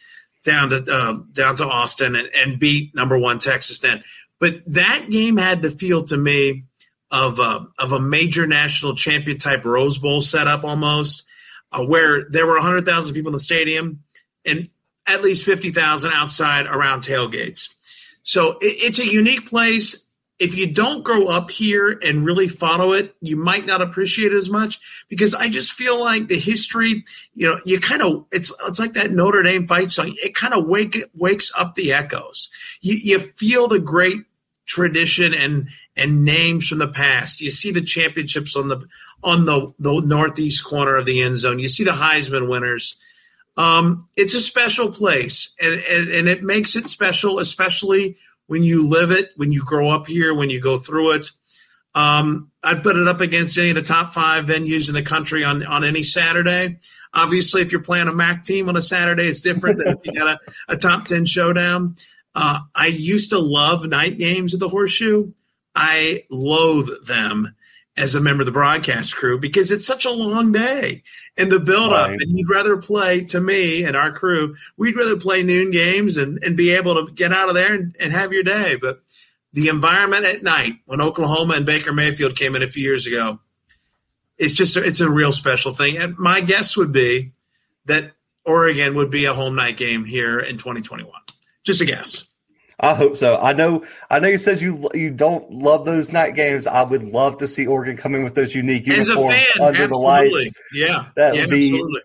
down 0.43 0.69
to 0.69 0.85
uh, 0.91 1.19
down 1.33 1.55
to 1.57 1.65
Austin 1.65 2.15
and, 2.15 2.29
and 2.33 2.59
beat 2.59 2.93
number 2.95 3.17
one 3.17 3.39
Texas 3.39 3.79
then. 3.79 4.03
But 4.39 4.61
that 4.67 5.09
game 5.09 5.37
had 5.37 5.61
the 5.61 5.71
feel 5.71 6.03
to 6.05 6.17
me 6.17 6.65
of 7.11 7.39
a, 7.39 7.67
of 7.79 7.91
a 7.91 7.99
major 7.99 8.45
national 8.47 8.95
champion 8.95 9.37
type 9.37 9.63
Rose 9.65 9.97
Bowl 9.97 10.21
setup 10.21 10.63
almost, 10.63 11.23
uh, 11.71 11.85
where 11.85 12.25
there 12.29 12.45
were 12.45 12.55
100,000 12.55 13.13
people 13.13 13.29
in 13.29 13.33
the 13.33 13.39
stadium 13.39 14.03
and 14.45 14.69
at 15.07 15.21
least 15.21 15.45
50,000 15.45 16.11
outside 16.11 16.65
around 16.65 17.03
tailgates. 17.03 17.69
So 18.23 18.53
it, 18.59 18.83
it's 18.83 18.99
a 18.99 19.05
unique 19.05 19.47
place. 19.47 20.03
If 20.37 20.55
you 20.55 20.67
don't 20.67 21.03
grow 21.03 21.27
up 21.27 21.49
here 21.49 21.97
and 22.03 22.25
really 22.25 22.49
follow 22.49 22.91
it, 22.91 23.15
you 23.21 23.37
might 23.37 23.65
not 23.65 23.81
appreciate 23.81 24.33
it 24.33 24.37
as 24.37 24.49
much 24.49 24.79
because 25.07 25.33
I 25.33 25.47
just 25.47 25.71
feel 25.71 25.97
like 25.99 26.27
the 26.27 26.37
history, 26.37 27.05
you 27.35 27.47
know, 27.47 27.59
you 27.63 27.79
kind 27.79 28.01
of 28.01 28.25
it's 28.31 28.53
it's 28.67 28.79
like 28.79 28.93
that 28.93 29.11
Notre 29.11 29.43
Dame 29.43 29.65
fight 29.65 29.91
song. 29.91 30.13
It 30.23 30.35
kind 30.35 30.53
of 30.53 30.67
wake 30.67 31.03
wakes 31.13 31.51
up 31.57 31.75
the 31.75 31.93
echoes. 31.93 32.49
You 32.81 32.95
you 32.95 33.19
feel 33.19 33.67
the 33.67 33.79
great 33.79 34.25
tradition 34.65 35.33
and 35.33 35.69
and 35.95 36.25
names 36.25 36.67
from 36.67 36.79
the 36.79 36.87
past. 36.87 37.41
You 37.41 37.51
see 37.51 37.71
the 37.71 37.81
championships 37.81 38.55
on 38.55 38.67
the 38.67 38.85
on 39.23 39.45
the 39.45 39.73
the 39.79 40.01
northeast 40.01 40.63
corner 40.65 40.95
of 40.95 41.05
the 41.05 41.21
end 41.21 41.37
zone. 41.37 41.59
You 41.59 41.69
see 41.69 41.83
the 41.83 41.91
Heisman 41.91 42.49
winners. 42.49 42.95
Um, 43.57 44.09
it's 44.17 44.33
a 44.33 44.41
special 44.41 44.91
place, 44.91 45.55
and, 45.61 45.75
and, 45.75 46.09
and 46.09 46.27
it 46.27 46.43
makes 46.43 46.75
it 46.75 46.89
special, 46.89 47.39
especially 47.39 48.17
when 48.47 48.63
you 48.63 48.87
live 48.87 49.11
it, 49.11 49.31
when 49.35 49.51
you 49.51 49.63
grow 49.63 49.89
up 49.89 50.07
here, 50.07 50.33
when 50.33 50.49
you 50.49 50.59
go 50.59 50.79
through 50.79 51.11
it. 51.11 51.31
Um, 51.93 52.51
I'd 52.61 52.83
put 52.83 52.97
it 52.97 53.07
up 53.07 53.21
against 53.21 53.57
any 53.57 53.69
of 53.69 53.75
the 53.75 53.81
top 53.81 54.13
five 54.13 54.45
venues 54.45 54.89
in 54.89 54.93
the 54.93 55.01
country 55.01 55.43
on, 55.43 55.65
on 55.65 55.83
any 55.83 56.03
Saturday. 56.03 56.79
Obviously, 57.13 57.61
if 57.61 57.71
you're 57.71 57.81
playing 57.81 58.09
a 58.09 58.13
MAC 58.13 58.43
team 58.43 58.67
on 58.67 58.75
a 58.75 58.81
Saturday, 58.81 59.27
it's 59.27 59.39
different 59.39 59.77
than 59.77 59.87
if 59.87 59.99
you 60.03 60.13
got 60.13 60.27
a, 60.27 60.39
a 60.73 60.77
top 60.77 61.05
10 61.05 61.25
showdown. 61.25 61.95
Uh, 62.35 62.59
I 62.75 62.87
used 62.87 63.29
to 63.29 63.39
love 63.39 63.85
night 63.85 64.17
games 64.17 64.53
at 64.53 64.59
the 64.59 64.67
Horseshoe. 64.67 65.31
I 65.73 66.25
loathe 66.29 66.89
them 67.05 67.54
as 67.97 68.13
a 68.13 68.19
member 68.19 68.41
of 68.41 68.45
the 68.45 68.51
broadcast 68.51 69.15
crew 69.15 69.39
because 69.39 69.71
it's 69.71 69.87
such 69.87 70.05
a 70.05 70.11
long 70.11 70.51
day. 70.51 71.03
And 71.37 71.51
the 71.51 71.59
build 71.59 71.91
up 71.91 72.09
right. 72.09 72.19
and 72.19 72.37
you'd 72.37 72.49
rather 72.49 72.77
play 72.77 73.21
to 73.25 73.39
me 73.39 73.83
and 73.83 73.95
our 73.95 74.11
crew 74.11 74.55
we'd 74.77 74.95
rather 74.95 75.17
play 75.17 75.43
noon 75.43 75.71
games 75.71 76.17
and, 76.17 76.41
and 76.43 76.57
be 76.57 76.71
able 76.71 77.05
to 77.05 77.11
get 77.11 77.33
out 77.33 77.49
of 77.49 77.55
there 77.55 77.73
and, 77.73 77.95
and 77.99 78.13
have 78.13 78.33
your 78.33 78.43
day. 78.43 78.75
But 78.75 79.01
the 79.53 79.69
environment 79.69 80.25
at 80.25 80.43
night 80.43 80.75
when 80.85 81.01
oklahoma 81.01 81.55
and 81.55 81.65
baker 81.65 81.93
mayfield 81.93 82.35
came 82.35 82.55
in 82.55 82.63
a 82.63 82.69
few 82.69 82.83
years 82.83 83.07
ago 83.07 83.39
it's 84.37 84.53
just 84.53 84.75
a, 84.75 84.83
it's 84.83 84.99
a 84.99 85.09
real 85.09 85.31
special 85.31 85.73
thing. 85.73 85.97
And 85.97 86.17
my 86.17 86.41
guess 86.41 86.75
would 86.75 86.91
be 86.91 87.31
that 87.85 88.11
oregon 88.43 88.95
would 88.95 89.09
be 89.09 89.25
a 89.25 89.33
home 89.33 89.55
night 89.55 89.77
game 89.77 90.03
here 90.05 90.39
in 90.39 90.57
2021 90.57 91.11
just 91.63 91.81
a 91.81 91.85
guess 91.85 92.25
I 92.79 92.93
hope 92.93 93.15
so. 93.15 93.37
I 93.37 93.53
know. 93.53 93.85
I 94.09 94.19
know 94.19 94.27
you 94.27 94.37
said 94.37 94.59
you 94.59 94.89
you 94.93 95.09
don't 95.09 95.49
love 95.49 95.85
those 95.85 96.11
night 96.11 96.35
games. 96.35 96.67
I 96.67 96.83
would 96.83 97.03
love 97.03 97.37
to 97.37 97.47
see 97.47 97.65
Oregon 97.65 97.95
coming 97.95 98.23
with 98.23 98.35
those 98.35 98.53
unique 98.53 98.85
uniforms 98.85 99.33
fan, 99.33 99.45
under 99.61 99.83
absolutely. 99.83 99.87
the 99.87 99.97
lights. 99.97 100.53
Yeah, 100.73 101.05
that 101.15 101.35
yeah, 101.35 101.41
would 101.41 101.49
be 101.51 101.67
absolutely. 101.67 102.01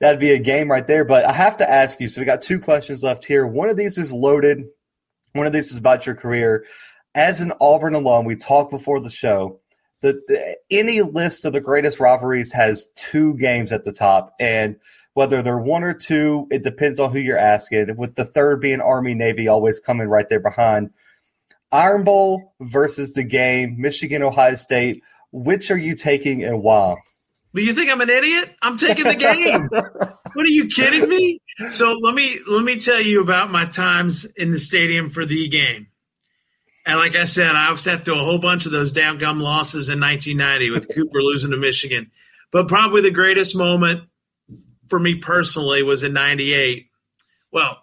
that'd 0.00 0.20
be 0.20 0.32
a 0.32 0.38
game 0.38 0.70
right 0.70 0.86
there. 0.86 1.04
But 1.04 1.24
I 1.24 1.32
have 1.32 1.56
to 1.58 1.70
ask 1.70 2.00
you. 2.00 2.06
So 2.06 2.20
we 2.20 2.26
got 2.26 2.42
two 2.42 2.60
questions 2.60 3.02
left 3.02 3.24
here. 3.24 3.46
One 3.46 3.70
of 3.70 3.76
these 3.76 3.96
is 3.96 4.12
loaded. 4.12 4.64
One 5.32 5.46
of 5.46 5.52
these 5.52 5.72
is 5.72 5.78
about 5.78 6.04
your 6.04 6.16
career 6.16 6.66
as 7.14 7.40
an 7.40 7.52
Auburn 7.60 7.94
alum. 7.94 8.26
We 8.26 8.36
talked 8.36 8.70
before 8.70 9.00
the 9.00 9.10
show. 9.10 9.60
That 10.02 10.56
any 10.70 11.02
list 11.02 11.44
of 11.44 11.52
the 11.52 11.60
greatest 11.60 12.00
rivalries 12.00 12.52
has 12.52 12.86
two 12.94 13.36
games 13.36 13.70
at 13.70 13.84
the 13.84 13.92
top, 13.92 14.34
and 14.40 14.76
whether 15.14 15.42
they're 15.42 15.58
one 15.58 15.82
or 15.82 15.94
two, 15.94 16.46
it 16.50 16.62
depends 16.62 17.00
on 17.00 17.12
who 17.12 17.18
you're 17.18 17.38
asking. 17.38 17.96
With 17.96 18.14
the 18.14 18.24
third 18.24 18.60
being 18.60 18.80
Army 18.80 19.14
Navy, 19.14 19.48
always 19.48 19.80
coming 19.80 20.08
right 20.08 20.28
there 20.28 20.40
behind. 20.40 20.90
Iron 21.72 22.04
Bowl 22.04 22.54
versus 22.60 23.12
the 23.12 23.22
game, 23.22 23.80
Michigan, 23.80 24.22
Ohio 24.22 24.54
State. 24.54 25.02
Which 25.32 25.70
are 25.70 25.78
you 25.78 25.94
taking 25.94 26.44
and 26.44 26.62
why? 26.62 26.96
But 27.52 27.62
you 27.64 27.74
think 27.74 27.90
I'm 27.90 28.00
an 28.00 28.10
idiot? 28.10 28.54
I'm 28.62 28.78
taking 28.78 29.04
the 29.04 29.14
game. 29.14 29.68
what 30.34 30.46
are 30.46 30.50
you 30.50 30.68
kidding 30.68 31.08
me? 31.08 31.40
So 31.70 31.92
let 31.92 32.14
me 32.14 32.36
let 32.48 32.64
me 32.64 32.78
tell 32.78 33.00
you 33.00 33.20
about 33.20 33.50
my 33.50 33.66
times 33.66 34.24
in 34.36 34.52
the 34.52 34.58
stadium 34.58 35.10
for 35.10 35.26
the 35.26 35.48
game. 35.48 35.88
And 36.86 36.98
like 36.98 37.14
I 37.14 37.24
said, 37.24 37.54
I've 37.54 37.80
sat 37.80 38.04
through 38.04 38.20
a 38.20 38.24
whole 38.24 38.38
bunch 38.38 38.66
of 38.66 38.72
those 38.72 38.90
damn 38.90 39.18
gum 39.18 39.40
losses 39.40 39.88
in 39.88 40.00
1990 40.00 40.70
with 40.70 40.88
Cooper 40.94 41.22
losing 41.22 41.50
to 41.50 41.56
Michigan. 41.56 42.10
But 42.52 42.68
probably 42.68 43.02
the 43.02 43.10
greatest 43.10 43.54
moment 43.54 44.04
for 44.90 44.98
me 44.98 45.14
personally 45.14 45.82
was 45.82 46.02
in 46.02 46.12
98. 46.12 46.88
Well, 47.52 47.78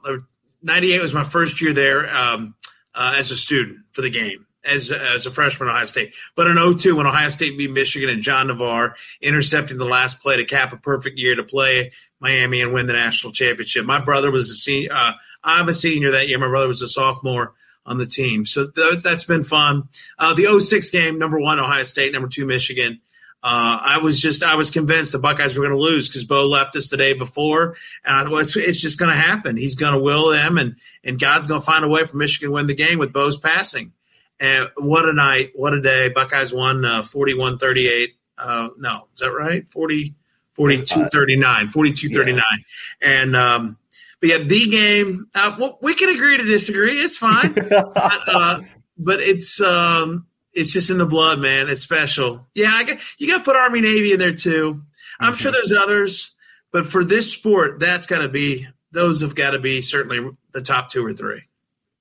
98 0.62 1.02
was 1.02 1.13
my 1.13 1.24
first 1.24 1.62
year 1.62 1.74
there 1.74 2.15
um, 2.15 2.54
uh, 2.93 3.15
as 3.17 3.32
a 3.32 3.38
student 3.38 3.80
for 3.93 4.02
the 4.02 4.10
game. 4.10 4.43
As, 4.65 4.91
as 4.91 5.26
a 5.26 5.32
freshman 5.32 5.70
at 5.70 5.72
Ohio 5.72 5.86
State. 5.86 6.13
But 6.36 6.48
in 6.48 6.78
02, 6.78 6.98
when 6.98 7.06
Ohio 7.06 7.30
State 7.30 7.58
beat 7.58 7.72
Michigan 7.72 8.10
and 8.10 8.22
John 8.22 8.48
Navarre 8.48 8.98
intercepting 9.22 9.78
the 9.78 9.86
last 9.86 10.20
play 10.20 10.36
to 10.36 10.43
cap 10.43 10.74
a 10.74 10.78
perfect 10.78 11.17
year 11.17 11.36
to 11.36 11.43
play 11.43 11.93
Miami 12.20 12.62
and 12.62 12.74
win 12.74 12.86
the 12.86 12.91
national 12.91 13.32
championship. 13.32 13.86
My 13.86 14.02
brother 14.02 14.30
was 14.30 14.50
a 14.50 14.56
senior. 14.56 14.89
Uh, 14.93 15.13
I'm 15.41 15.70
a 15.70 15.74
senior 15.74 16.12
that 16.12 16.28
year. 16.28 16.38
My 16.38 16.50
brother 16.50 16.67
was 16.67 16.82
a 16.82 16.88
sophomore 16.89 17.54
on 17.86 17.98
the 17.98 18.06
team. 18.06 18.46
So 18.46 18.67
th- 18.67 19.02
that's 19.02 19.24
been 19.24 19.46
fun. 19.46 19.88
Uh, 20.20 20.34
the 20.34 20.60
06 20.60 20.89
game, 20.89 21.17
number 21.17 21.39
one, 21.39 21.60
Ohio 21.60 21.84
State, 21.84 22.12
number 22.12 22.28
two, 22.28 22.46
Michigan. 22.46 23.00
Uh, 23.49 23.79
I 23.81 23.97
was 23.99 24.19
just 24.19 24.43
I 24.43 24.55
was 24.55 24.69
convinced 24.69 25.13
the 25.13 25.19
Buckeyes 25.19 25.55
were 25.55 25.63
going 25.63 25.73
to 25.73 25.81
lose 25.81 26.10
because 26.10 26.25
Bo 26.25 26.45
left 26.45 26.75
us 26.75 26.89
the 26.89 26.97
day 26.97 27.13
before, 27.13 27.77
and 28.03 28.17
I 28.17 28.23
thought 28.25 28.39
it's, 28.39 28.57
it's 28.57 28.81
just 28.81 28.99
going 28.99 29.10
to 29.10 29.15
happen. 29.15 29.55
He's 29.55 29.73
going 29.73 29.93
to 29.93 30.01
will 30.01 30.31
them, 30.31 30.57
and 30.57 30.75
and 31.05 31.17
God's 31.17 31.47
going 31.47 31.62
to 31.62 31.65
find 31.65 31.86
a 31.86 31.88
way 31.88 32.05
for 32.05 32.17
Michigan 32.17 32.49
to 32.49 32.53
win 32.55 32.67
the 32.67 32.73
game 32.73 32.99
with 32.99 33.13
Bo's 33.13 33.38
passing. 33.38 33.93
And 34.38 34.69
what 34.75 35.07
a 35.07 35.13
night, 35.13 35.51
what 35.55 35.73
a 35.73 35.81
day! 35.81 36.10
Buckeyes 36.10 36.51
won 36.51 36.83
uh, 36.83 37.03
41-38. 37.03 38.10
Uh, 38.38 38.67
no, 38.77 39.07
is 39.13 39.21
that 39.21 39.31
right? 39.31 39.65
40, 39.69 40.13
42 40.51 41.05
39, 41.05 41.69
42 41.69 42.10
39. 42.10 42.36
Yeah. 42.36 43.10
And 43.10 43.33
um, 43.33 43.77
but 44.19 44.29
yeah, 44.29 44.39
the 44.39 44.67
game. 44.67 45.29
Uh, 45.33 45.55
well, 45.57 45.77
we 45.81 45.93
can 45.93 46.10
agree 46.10 46.36
to 46.36 46.43
disagree. 46.43 46.99
It's 46.99 47.15
fine. 47.15 47.57
uh, 47.71 48.60
but 48.97 49.21
it's 49.21 49.62
um, 49.62 50.27
it's 50.58 50.70
just 50.72 50.89
in 50.89 50.98
the 50.98 51.06
blood, 51.06 51.39
man. 51.39 51.70
It's 51.70 51.82
special. 51.82 52.48
Yeah, 52.56 52.72
I 52.74 52.84
got, 52.84 52.98
you 53.20 53.28
got 53.30 53.38
to 53.39 53.43
put 53.43 53.56
Army 53.56 53.80
Navy 53.80 54.12
in 54.12 54.20
there 54.20 54.36
too. 54.36 54.82
I'm 55.20 55.36
sure 55.36 55.52
there's 55.52 55.72
others, 55.72 56.32
but 56.72 56.88
for 56.88 57.04
this 57.04 57.32
sport, 57.32 57.80
that's 57.80 58.08
got 58.08 58.20
to 58.20 58.30
be 58.30 58.67
those 58.91 59.22
have 59.22 59.36
got 59.36 59.52
to 59.52 59.60
be 59.60 59.82
certainly 59.82 60.32
the 60.54 60.62
top 60.62 60.89
two 60.89 61.06
or 61.06 61.13
three. 61.13 61.43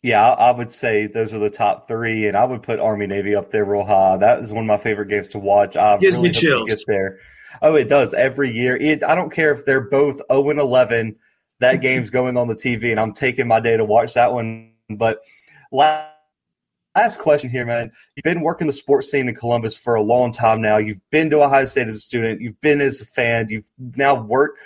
Yeah, 0.03 0.31
I 0.31 0.51
would 0.53 0.73
say 0.73 1.07
those 1.07 1.33
are 1.35 1.39
the 1.39 1.51
top 1.51 1.89
three, 1.89 2.29
and 2.29 2.37
I 2.37 2.45
would 2.45 2.63
put 2.63 2.81
Army 2.81 3.07
Navy 3.07 3.35
up 3.35 3.51
there 3.51 3.65
real 3.65 3.85
high. 3.85 4.17
That 4.17 4.41
is 4.41 4.53
one 4.53 4.65
of 4.65 4.69
my 4.69 4.79
favorite 4.79 5.09
games 5.09 5.29
to 5.29 5.39
watch. 5.39 5.77
I 5.77 5.99
Gives 5.99 6.17
really 6.17 6.29
me 6.29 6.35
chills. 6.35 6.69
Get 6.69 6.83
there. 6.87 7.19
Oh, 7.63 7.75
it 7.75 7.89
does 7.89 8.15
every 8.15 8.53
year. 8.53 8.77
It, 8.77 9.03
I 9.03 9.15
don't 9.15 9.33
care 9.33 9.53
if 9.53 9.65
they're 9.65 9.81
both 9.81 10.21
0 10.31 10.51
and 10.51 10.61
11. 10.61 11.17
That 11.61 11.77
game's 11.81 12.11
going 12.11 12.37
on 12.37 12.49
the 12.49 12.55
TV, 12.55 12.91
and 12.91 13.01
I'm 13.01 13.13
taking 13.13 13.49
my 13.49 13.61
day 13.61 13.77
to 13.77 13.85
watch 13.85 14.15
that 14.15 14.33
one. 14.33 14.73
But 14.91 15.21
last 15.73 16.16
last 16.97 17.19
question 17.19 17.51
here, 17.51 17.67
man. 17.67 17.93
You've 18.15 18.25
been 18.25 18.41
working 18.41 18.67
the 18.67 18.73
sports 18.73 19.11
scene 19.11 19.29
in 19.29 19.35
Columbus 19.35 19.77
for 19.77 19.95
a 19.95 20.03
long 20.03 20.33
time 20.33 20.61
now. 20.61 20.79
You've 20.79 21.01
been 21.11 21.29
to 21.31 21.43
Ohio 21.43 21.67
State 21.67 21.89
as 21.89 21.95
a 21.95 22.01
student. 22.01 22.41
You've 22.41 22.61
been 22.61 22.81
as 22.81 23.01
a 23.01 23.05
fan. 23.05 23.49
You've 23.51 23.69
now 23.97 24.23
worked 24.23 24.61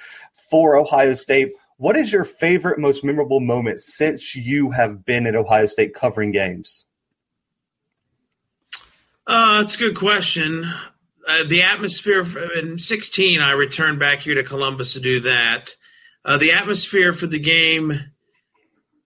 for 0.49 0.77
Ohio 0.77 1.15
State. 1.15 1.53
What 1.77 1.97
is 1.97 2.13
your 2.13 2.25
favorite, 2.25 2.79
most 2.79 3.03
memorable 3.05 3.41
moment 3.41 3.81
since 3.81 4.37
you 4.37 4.71
have 4.71 5.05
been 5.05 5.27
at 5.27 5.35
Ohio 5.35 5.67
State 5.67 5.95
covering 5.95 6.31
games? 6.31 6.87
Uh, 9.27 9.61
that's 9.61 9.75
a 9.75 9.79
good 9.79 9.97
question. 9.97 10.65
Uh, 11.27 11.45
the 11.45 11.63
atmosphere 11.63 12.27
in 12.57 12.79
16, 12.79 13.41
I 13.41 13.53
returned 13.53 13.99
back 13.99 14.21
here 14.21 14.35
to 14.35 14.43
Columbus 14.43 14.93
to 14.93 15.01
do 15.01 15.21
that. 15.21 15.75
Uh, 16.25 16.37
the 16.37 16.53
atmosphere 16.53 17.13
for 17.13 17.27
the 17.27 17.39
game 17.39 17.99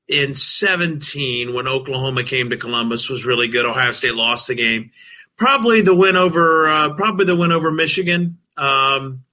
in 0.09 0.35
17 0.35 1.55
when 1.55 1.67
Oklahoma 1.67 2.25
came 2.25 2.51
to 2.51 2.57
Columbus 2.57 3.09
was 3.09 3.25
really 3.25 3.49
good. 3.49 3.65
Ohio 3.65 3.93
State 3.93 4.15
lost 4.15 4.49
the 4.49 4.55
game. 4.55 4.91
Probably 5.37 5.81
the 5.81 5.95
win 5.95 6.17
over 6.17 6.69
uh, 6.69 6.95
probably 6.95 7.25
the 7.25 7.37
win 7.37 7.53
over 7.53 7.71
Michigan 7.71 8.39
um, 8.57 9.25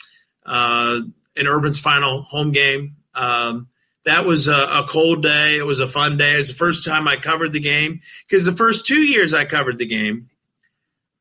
uh, 0.46 1.02
in 1.36 1.48
Urban's 1.48 1.80
final 1.80 2.24
home 2.24 2.52
game. 2.52 2.96
Um, 3.14 3.68
that 4.06 4.26
was 4.26 4.48
a, 4.48 4.54
a, 4.54 4.86
cold 4.88 5.22
day. 5.22 5.58
It 5.58 5.66
was 5.66 5.80
a 5.80 5.88
fun 5.88 6.18
day. 6.18 6.34
It 6.34 6.38
was 6.38 6.48
the 6.48 6.56
first 6.56 6.84
time 6.84 7.08
I 7.08 7.18
covered 7.18 7.54
the 7.54 7.60
game 7.60 8.00
because 8.28 8.46
the 8.46 8.52
first 8.52 8.88
two 8.88 9.02
years 9.02 9.34
I 9.34 9.46
covered 9.46 9.78
the 9.78 9.86
game, 9.86 10.30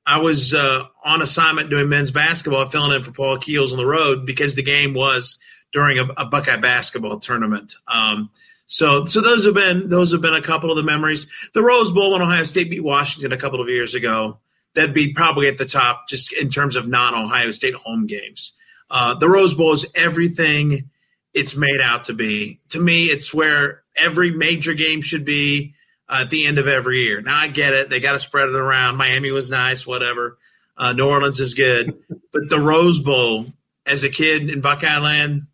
I 0.07 0.19
was 0.19 0.55
uh, 0.55 0.85
on 1.05 1.21
assignment 1.21 1.69
doing 1.69 1.91
men's 1.91 2.11
basketball, 2.11 2.71
filling 2.71 2.97
in 2.97 3.03
for 3.03 3.13
Paul 3.13 3.39
Keels 3.39 3.73
on 3.73 3.77
the 3.77 3.87
road 3.87 4.25
because 4.25 4.55
the 4.55 4.63
game 4.63 4.95
was 4.95 5.39
during 5.73 5.99
a, 5.99 6.05
a 6.17 6.25
Buckeye 6.25 6.57
basketball 6.57 7.21
tournament. 7.21 7.75
Um, 7.87 8.31
so, 8.70 9.04
so 9.04 9.20
those 9.20 9.44
have 9.46 9.54
been 9.54 9.88
those 9.88 10.12
have 10.12 10.20
been 10.20 10.35
a 10.35 10.40
couple 10.40 10.70
of 10.70 10.76
the 10.76 10.85
memories. 10.85 11.26
The 11.54 11.62
Rose 11.62 11.90
Bowl 11.90 12.12
when 12.12 12.22
Ohio 12.22 12.44
State 12.44 12.70
beat 12.70 12.85
Washington 12.85 13.33
a 13.33 13.37
couple 13.37 13.61
of 13.61 13.68
years 13.68 13.96
ago, 13.96 14.38
that'd 14.76 14.94
be 14.94 15.12
probably 15.12 15.48
at 15.48 15.59
the 15.59 15.66
top 15.66 16.09
just 16.09 16.33
in 16.33 16.50
terms 16.50 16.76
of 16.76 16.87
non-Ohio 16.87 17.50
State 17.50 17.74
home 17.74 18.06
games. 18.06 18.52
Uh, 18.88 19.14
the 19.14 19.28
Rose 19.28 19.54
Bowl 19.54 19.72
is 19.72 19.87
everything 19.96 20.88
it's 21.35 21.56
made 21.56 21.80
out 21.80 22.04
to 22.04 22.14
be. 22.14 22.61
To 22.68 22.78
me, 22.78 23.06
it's 23.06 23.35
where 23.35 23.83
every 23.96 24.30
major 24.30 24.72
game 24.74 25.02
should 25.02 25.24
be 25.24 25.74
uh, 26.09 26.20
at 26.20 26.30
the 26.30 26.46
end 26.46 26.59
of 26.59 26.68
every 26.68 27.02
year. 27.02 27.20
Now 27.20 27.38
I 27.38 27.48
get 27.48 27.74
it; 27.74 27.90
they 27.90 27.98
got 27.98 28.12
to 28.12 28.20
spread 28.20 28.50
it 28.50 28.54
around. 28.54 28.96
Miami 28.96 29.33
was 29.33 29.50
nice, 29.50 29.85
whatever. 29.85 30.38
Uh, 30.76 30.92
New 30.92 31.09
Orleans 31.09 31.40
is 31.40 31.54
good, 31.54 31.98
but 32.33 32.48
the 32.48 32.61
Rose 32.61 33.00
Bowl, 33.00 33.46
as 33.85 34.04
a 34.04 34.11
kid 34.11 34.48
in 34.48 34.61
Buckeye 34.61 34.98
Land, 34.98 35.48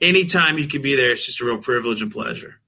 anytime 0.00 0.58
you 0.58 0.68
can 0.68 0.82
be 0.82 0.94
there, 0.94 1.12
it's 1.12 1.24
just 1.24 1.40
a 1.40 1.44
real 1.44 1.58
privilege 1.58 2.02
and 2.02 2.10
pleasure. 2.10 2.60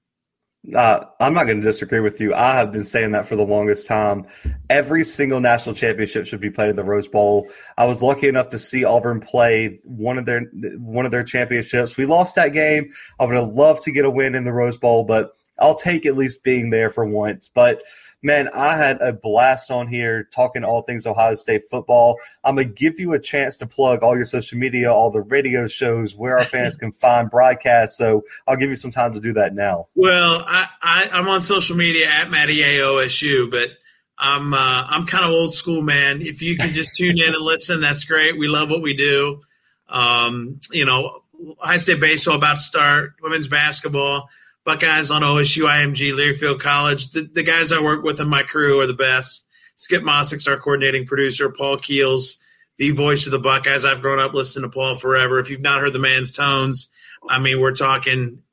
Uh, 0.75 1.05
I'm 1.19 1.33
not 1.33 1.45
going 1.45 1.59
to 1.59 1.63
disagree 1.63 2.01
with 2.01 2.21
you. 2.21 2.35
I 2.35 2.53
have 2.53 2.71
been 2.71 2.83
saying 2.83 3.13
that 3.13 3.27
for 3.27 3.35
the 3.35 3.43
longest 3.43 3.87
time. 3.87 4.27
Every 4.69 5.03
single 5.03 5.39
national 5.39 5.73
championship 5.73 6.27
should 6.27 6.39
be 6.39 6.51
played 6.51 6.69
in 6.69 6.75
the 6.75 6.83
Rose 6.83 7.07
Bowl. 7.07 7.49
I 7.79 7.85
was 7.85 8.03
lucky 8.03 8.27
enough 8.27 8.49
to 8.49 8.59
see 8.59 8.83
Auburn 8.83 9.21
play 9.21 9.79
one 9.83 10.19
of 10.19 10.25
their 10.25 10.41
one 10.77 11.05
of 11.05 11.11
their 11.11 11.23
championships. 11.23 11.97
We 11.97 12.05
lost 12.05 12.35
that 12.35 12.49
game. 12.49 12.91
I 13.19 13.25
would 13.25 13.35
have 13.35 13.55
loved 13.55 13.81
to 13.83 13.91
get 13.91 14.05
a 14.05 14.09
win 14.09 14.35
in 14.35 14.43
the 14.43 14.53
Rose 14.53 14.77
Bowl, 14.77 15.03
but 15.03 15.31
I'll 15.57 15.75
take 15.75 16.05
at 16.05 16.15
least 16.15 16.43
being 16.43 16.69
there 16.69 16.91
for 16.91 17.05
once. 17.05 17.49
But 17.51 17.81
man, 18.21 18.49
I 18.53 18.77
had 18.77 19.01
a 19.01 19.13
blast 19.13 19.71
on 19.71 19.87
here 19.87 20.27
talking 20.31 20.63
all 20.63 20.83
things 20.83 21.05
Ohio 21.05 21.35
State 21.35 21.69
football. 21.69 22.17
I'm 22.43 22.55
gonna 22.55 22.65
give 22.65 22.99
you 22.99 23.13
a 23.13 23.19
chance 23.19 23.57
to 23.57 23.67
plug 23.67 24.03
all 24.03 24.15
your 24.15 24.25
social 24.25 24.57
media, 24.57 24.91
all 24.91 25.11
the 25.11 25.21
radio 25.21 25.67
shows, 25.67 26.15
where 26.15 26.37
our 26.37 26.45
fans 26.45 26.75
can 26.75 26.91
find 26.91 27.29
broadcasts. 27.29 27.97
So 27.97 28.23
I'll 28.47 28.57
give 28.57 28.69
you 28.69 28.75
some 28.75 28.91
time 28.91 29.13
to 29.13 29.19
do 29.19 29.33
that 29.33 29.53
now. 29.53 29.87
Well, 29.95 30.43
I, 30.47 30.67
I 30.81 31.09
am 31.11 31.27
on 31.27 31.41
social 31.41 31.75
media 31.75 32.07
at 32.07 32.29
Matty 32.29 32.57
AOSU, 32.59 33.49
but 33.49 33.69
I'm 34.17 34.53
uh, 34.53 34.85
I'm 34.87 35.05
kind 35.05 35.25
of 35.25 35.31
old 35.31 35.53
school, 35.53 35.81
man. 35.81 36.21
If 36.21 36.41
you 36.41 36.57
can 36.57 36.73
just 36.73 36.95
tune 36.95 37.17
in 37.17 37.33
and 37.33 37.43
listen, 37.43 37.81
that's 37.81 38.03
great. 38.03 38.37
We 38.37 38.47
love 38.47 38.69
what 38.69 38.81
we 38.81 38.93
do. 38.93 39.41
Um, 39.89 40.59
you 40.71 40.85
know, 40.85 41.23
Ohio 41.61 41.79
State 41.79 41.99
baseball 41.99 42.35
about 42.35 42.57
to 42.57 42.63
start, 42.63 43.15
women's 43.21 43.47
basketball. 43.47 44.29
Buckeyes 44.63 45.09
on 45.09 45.21
OSU, 45.21 45.63
IMG, 45.63 46.13
Learfield 46.13 46.59
College. 46.59 47.11
The, 47.11 47.21
the 47.21 47.43
guys 47.43 47.71
I 47.71 47.81
work 47.81 48.03
with 48.03 48.19
in 48.19 48.27
my 48.27 48.43
crew 48.43 48.79
are 48.79 48.87
the 48.87 48.93
best. 48.93 49.45
Skip 49.77 50.03
Mosic's 50.03 50.47
our 50.47 50.57
coordinating 50.57 51.07
producer. 51.07 51.49
Paul 51.49 51.77
Keels, 51.77 52.37
the 52.77 52.91
voice 52.91 53.25
of 53.25 53.31
the 53.31 53.39
Buckeyes. 53.39 53.83
I've 53.83 54.01
grown 54.01 54.19
up 54.19 54.33
listening 54.33 54.69
to 54.69 54.73
Paul 54.73 54.97
forever. 54.97 55.39
If 55.39 55.49
you've 55.49 55.61
not 55.61 55.81
heard 55.81 55.93
the 55.93 55.99
man's 55.99 56.31
tones, 56.31 56.87
I 57.27 57.39
mean, 57.39 57.59
we're 57.59 57.73
talking 57.73 58.43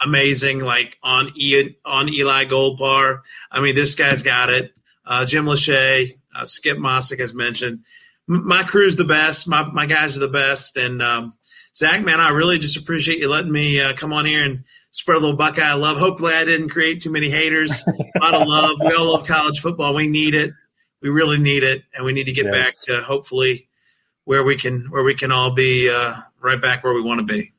amazing, 0.00 0.60
like 0.60 0.98
on 1.02 1.32
e- 1.36 1.76
on 1.84 2.12
Eli 2.12 2.44
Goldbar. 2.44 3.22
I 3.50 3.60
mean, 3.60 3.74
this 3.74 3.94
guy's 3.94 4.22
got 4.22 4.50
it. 4.50 4.74
Uh, 5.06 5.24
Jim 5.24 5.46
Lachey, 5.46 6.18
uh, 6.34 6.44
Skip 6.44 6.76
Mossick, 6.76 7.20
has 7.20 7.32
mentioned. 7.32 7.80
M- 8.28 8.46
my 8.46 8.62
crew's 8.62 8.96
the 8.96 9.04
best. 9.04 9.48
My 9.48 9.62
my 9.64 9.86
guys 9.86 10.16
are 10.16 10.20
the 10.20 10.28
best. 10.28 10.76
And 10.76 11.00
um, 11.00 11.34
Zach, 11.76 12.02
man, 12.02 12.20
I 12.20 12.30
really 12.30 12.58
just 12.58 12.76
appreciate 12.76 13.18
you 13.18 13.28
letting 13.28 13.52
me 13.52 13.80
uh, 13.80 13.94
come 13.94 14.12
on 14.12 14.26
here 14.26 14.44
and 14.44 14.64
spread 14.94 15.16
a 15.16 15.20
little 15.20 15.36
Buckeye 15.36 15.74
love. 15.74 15.98
Hopefully, 15.98 16.34
I 16.34 16.44
didn't 16.44 16.70
create 16.70 17.02
too 17.02 17.10
many 17.10 17.28
haters. 17.28 17.82
a 17.86 18.20
lot 18.20 18.34
of 18.34 18.48
love. 18.48 18.76
We 18.80 18.94
all 18.94 19.12
love 19.12 19.26
college 19.26 19.60
football. 19.60 19.92
We 19.92 20.08
need 20.08 20.34
it. 20.34 20.52
We 21.02 21.10
really 21.10 21.36
need 21.36 21.62
it, 21.62 21.82
and 21.94 22.06
we 22.06 22.12
need 22.12 22.24
to 22.24 22.32
get 22.32 22.46
yes. 22.46 22.54
back 22.54 22.74
to 22.86 23.02
hopefully 23.02 23.68
where 24.24 24.42
we 24.42 24.56
can 24.56 24.86
where 24.90 25.04
we 25.04 25.14
can 25.14 25.30
all 25.30 25.52
be 25.52 25.90
uh, 25.90 26.14
right 26.40 26.60
back 26.60 26.82
where 26.82 26.94
we 26.94 27.02
want 27.02 27.20
to 27.20 27.26
be. 27.26 27.52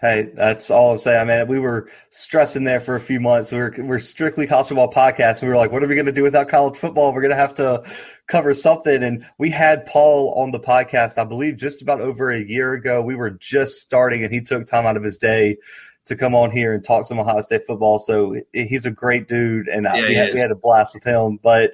Hey, 0.00 0.30
that's 0.34 0.70
all 0.70 0.92
I'm 0.92 0.98
saying. 0.98 1.20
I 1.20 1.24
mean, 1.24 1.48
we 1.48 1.58
were 1.58 1.90
stressing 2.10 2.64
there 2.64 2.80
for 2.80 2.96
a 2.96 3.00
few 3.00 3.18
months. 3.18 3.50
We 3.50 3.58
are 3.58 3.74
we're 3.78 3.98
strictly 3.98 4.46
college 4.46 4.68
football 4.68 4.92
podcast. 4.92 5.40
And 5.40 5.42
we 5.42 5.48
were 5.48 5.56
like, 5.56 5.72
what 5.72 5.82
are 5.82 5.88
we 5.88 5.94
going 5.94 6.06
to 6.06 6.12
do 6.12 6.22
without 6.22 6.50
college 6.50 6.76
football? 6.76 7.14
We're 7.14 7.22
going 7.22 7.30
to 7.30 7.36
have 7.36 7.54
to 7.56 7.82
cover 8.26 8.52
something. 8.52 9.02
And 9.02 9.24
we 9.38 9.48
had 9.48 9.86
Paul 9.86 10.34
on 10.34 10.50
the 10.50 10.60
podcast, 10.60 11.16
I 11.16 11.24
believe, 11.24 11.56
just 11.56 11.80
about 11.80 12.02
over 12.02 12.30
a 12.30 12.44
year 12.44 12.74
ago. 12.74 13.00
We 13.00 13.16
were 13.16 13.30
just 13.30 13.80
starting, 13.80 14.22
and 14.22 14.32
he 14.32 14.42
took 14.42 14.66
time 14.66 14.84
out 14.84 14.98
of 14.98 15.02
his 15.02 15.16
day 15.16 15.56
to 16.06 16.16
come 16.16 16.34
on 16.34 16.50
here 16.50 16.72
and 16.72 16.84
talk 16.84 17.04
some 17.04 17.18
Ohio 17.18 17.40
State 17.40 17.66
football. 17.66 17.98
So 17.98 18.36
he's 18.52 18.86
a 18.86 18.90
great 18.90 19.28
dude, 19.28 19.68
and 19.68 19.84
yeah, 19.84 19.94
we, 19.94 20.14
had, 20.14 20.34
we, 20.34 20.40
had, 20.40 20.50
a 20.50 20.56
blast 20.56 20.94
with 20.94 21.04
him. 21.04 21.38
But 21.42 21.72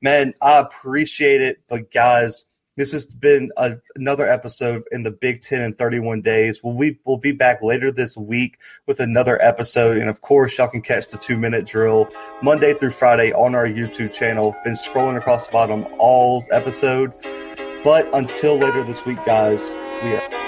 man, 0.00 0.34
I 0.40 0.58
appreciate 0.58 1.40
it. 1.40 1.60
But 1.68 1.92
guys, 1.92 2.44
this 2.76 2.92
has 2.92 3.06
been 3.06 3.50
a, 3.56 3.76
another 3.96 4.28
episode 4.28 4.84
in 4.92 5.02
the 5.02 5.10
Big 5.10 5.42
Ten 5.42 5.62
in 5.62 5.74
31 5.74 6.22
days. 6.22 6.62
We'll, 6.62 6.74
we, 6.74 6.98
will 7.04 7.18
be 7.18 7.32
back 7.32 7.60
later 7.62 7.92
this 7.92 8.16
week 8.16 8.58
with 8.86 9.00
another 9.00 9.40
episode. 9.42 9.98
And 9.98 10.08
of 10.08 10.20
course, 10.22 10.56
y'all 10.56 10.68
can 10.68 10.80
catch 10.80 11.08
the 11.08 11.18
two 11.18 11.36
minute 11.36 11.66
drill 11.66 12.08
Monday 12.42 12.74
through 12.74 12.90
Friday 12.90 13.32
on 13.32 13.54
our 13.54 13.66
YouTube 13.66 14.12
channel. 14.12 14.56
Been 14.64 14.74
scrolling 14.74 15.18
across 15.18 15.46
the 15.46 15.52
bottom 15.52 15.86
all 15.98 16.44
episode. 16.50 17.12
But 17.84 18.08
until 18.14 18.58
later 18.58 18.84
this 18.84 19.04
week, 19.04 19.22
guys, 19.26 19.74
we 20.04 20.14
are 20.14 20.41